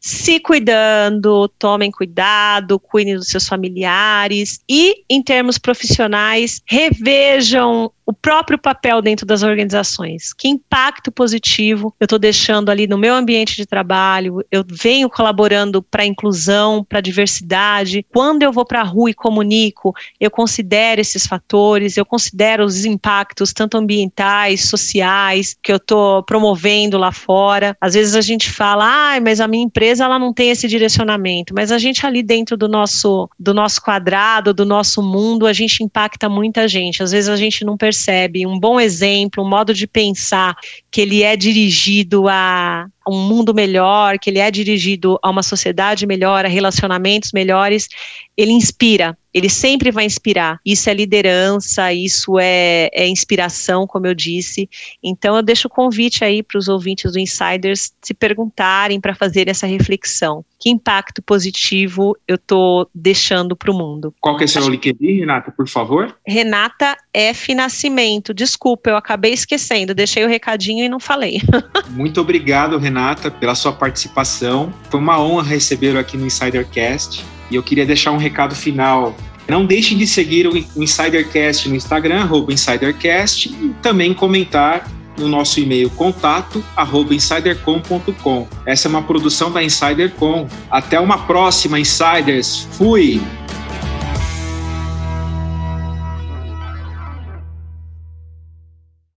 se 0.03 0.41
cuidando, 0.41 1.47
tomem 1.61 1.89
cuidado, 1.89 2.77
cuidem 2.81 3.15
dos 3.15 3.29
seus 3.29 3.47
familiares 3.47 4.61
e, 4.69 5.05
em 5.09 5.23
termos 5.23 5.59
profissionais, 5.59 6.61
revejam 6.67 7.93
o 8.05 8.13
próprio 8.13 8.59
papel 8.59 9.01
dentro 9.01 9.25
das 9.25 9.45
organizações. 9.45 10.33
Que 10.33 10.49
impacto 10.49 11.13
positivo 11.13 11.95
eu 12.01 12.05
estou 12.05 12.19
deixando 12.19 12.69
ali 12.69 12.89
no 12.89 12.99
meu 12.99 13.15
ambiente 13.15 13.55
de 13.55 13.65
trabalho? 13.65 14.45
Eu 14.51 14.65
venho 14.69 15.09
colaborando 15.09 15.81
para 15.81 16.03
a 16.03 16.07
inclusão, 16.07 16.83
para 16.83 16.99
a 16.99 17.03
diversidade. 17.03 18.05
Quando 18.13 18.43
eu 18.43 18.53
vou 18.53 18.67
para 18.67 18.81
a 18.81 18.85
rua 18.85 19.11
e 19.11 19.15
comunico, 19.15 19.95
eu 20.19 20.33
considero 20.33 21.01
esses 21.01 21.29
fatores, 21.29 21.97
eu 21.97 22.05
considero 22.05 22.65
os 22.65 22.85
impactos 22.85 23.53
tanto 23.53 23.79
ambientais, 23.79 24.63
que 25.63 25.73
eu 25.73 25.77
estou 25.77 26.23
promovendo 26.23 26.99
lá 26.99 27.13
fora. 27.13 27.77
Às 27.81 27.95
vezes 27.95 28.15
a 28.15 28.21
gente 28.21 28.51
fala, 28.51 29.17
ah, 29.17 29.21
mas 29.21 29.41
a 29.41 29.49
minha 29.49 29.65
empresa 29.65 30.05
ela 30.05 30.19
não 30.19 30.33
tem 30.33 30.51
esse 30.51 30.69
direcionamento, 30.69 31.55
mas 31.55 31.71
a 31.73 31.79
gente 31.79 32.07
ali 32.07 32.23
dentro 32.23 32.57
do 32.57 32.69
nosso, 32.69 33.29
do 33.39 33.53
nosso 33.55 33.81
quadrado, 33.83 34.55
do 34.55 34.65
nosso 34.65 35.03
mundo, 35.03 35.47
a 35.47 35.53
gente 35.53 35.83
impacta 35.83 36.29
muita 36.29 36.67
gente. 36.67 37.03
Às 37.03 37.13
vezes 37.13 37.29
a 37.29 37.37
gente 37.37 37.65
não 37.65 37.77
percebe. 37.77 38.47
Um 38.47 38.59
bom 38.59 38.81
exemplo, 38.81 39.45
um 39.45 39.49
modo 39.49 39.75
de 39.75 39.87
pensar 39.87 40.57
que 40.91 41.01
ele 41.01 41.23
é 41.23 41.37
dirigido 41.37 42.29
a 42.29 42.87
um 43.09 43.27
mundo 43.29 43.55
melhor, 43.55 44.19
que 44.19 44.31
ele 44.31 44.39
é 44.39 44.51
dirigido 44.51 45.19
a 45.23 45.31
uma 45.31 45.43
sociedade 45.43 46.07
melhor, 46.07 46.45
a 46.45 46.49
relacionamentos 46.49 47.33
melhores, 47.33 47.89
ele 48.37 48.53
inspira, 48.53 49.17
ele 49.33 49.49
sempre 49.49 49.91
vai 49.91 50.05
inspirar. 50.05 50.61
Isso 50.65 50.89
é 50.89 50.95
liderança, 50.95 51.93
isso 51.93 52.39
é, 52.39 52.91
é 52.93 53.07
inspiração, 53.07 53.87
como 53.87 54.07
eu 54.07 54.15
disse. 54.15 54.69
Então, 55.03 55.37
eu 55.37 55.43
deixo 55.43 55.69
o 55.69 55.71
convite 55.71 56.25
aí 56.25 56.43
para 56.43 56.59
os 56.59 56.69
ouvintes 56.69 57.13
do 57.13 57.19
Insiders 57.19 57.93
se 58.01 58.15
perguntarem 58.15 59.01
para 59.01 59.15
fazer 59.15 59.49
essa 59.49 59.67
reflexão. 59.67 60.45
Que 60.63 60.71
impacto 60.71 61.21
positivo 61.21 62.17
eu 62.29 62.37
estou 62.37 62.89
deixando 62.95 63.57
para 63.57 63.69
o 63.69 63.75
mundo? 63.75 64.15
Qual 64.21 64.37
que 64.37 64.45
é 64.45 64.47
seu 64.47 64.69
LinkedIn, 64.69 65.19
Renata, 65.19 65.51
por 65.51 65.67
favor? 65.67 66.17
Renata 66.25 66.97
F. 67.13 67.53
Nascimento. 67.53 68.33
Desculpa, 68.33 68.89
eu 68.89 68.97
acabei 68.97 69.33
esquecendo, 69.33 69.93
deixei 69.93 70.25
o 70.25 70.29
recadinho 70.29 70.85
e 70.85 70.89
não 70.89 71.01
falei. 71.01 71.43
Muito 71.91 72.21
obrigado, 72.21 72.79
Renata, 72.79 73.29
pela 73.29 73.57
sua 73.57 73.73
participação. 73.73 74.73
Foi 74.89 75.01
uma 75.01 75.21
honra 75.21 75.49
recebê-lo 75.49 75.99
aqui 75.99 76.17
no 76.17 76.27
Insidercast. 76.27 77.25
E 77.51 77.57
eu 77.57 77.63
queria 77.65 77.85
deixar 77.85 78.13
um 78.13 78.17
recado 78.17 78.55
final. 78.55 79.17
Não 79.49 79.67
deixem 79.67 79.99
de 79.99 80.07
seguir 80.07 80.47
o 80.47 80.57
Insidercast 80.81 81.69
no 81.69 81.75
Instagram, 81.75 82.21
arroba 82.21 82.53
Insidercast, 82.53 83.49
e 83.49 83.75
também 83.83 84.15
comentar 84.15 84.89
no 85.17 85.29
nosso 85.29 85.61
e-mail 85.61 85.91
contato 85.91 86.65
arroba 86.77 87.15
insidercom.com. 87.15 88.49
Essa 88.67 88.89
é 88.89 88.91
uma 88.91 89.03
produção 89.03 89.51
da 89.51 89.63
Insidercom. 89.63 90.49
Até 90.71 90.99
uma 90.99 91.19
próxima, 91.19 91.79
Insiders. 91.79 92.69
Fui! 92.73 93.21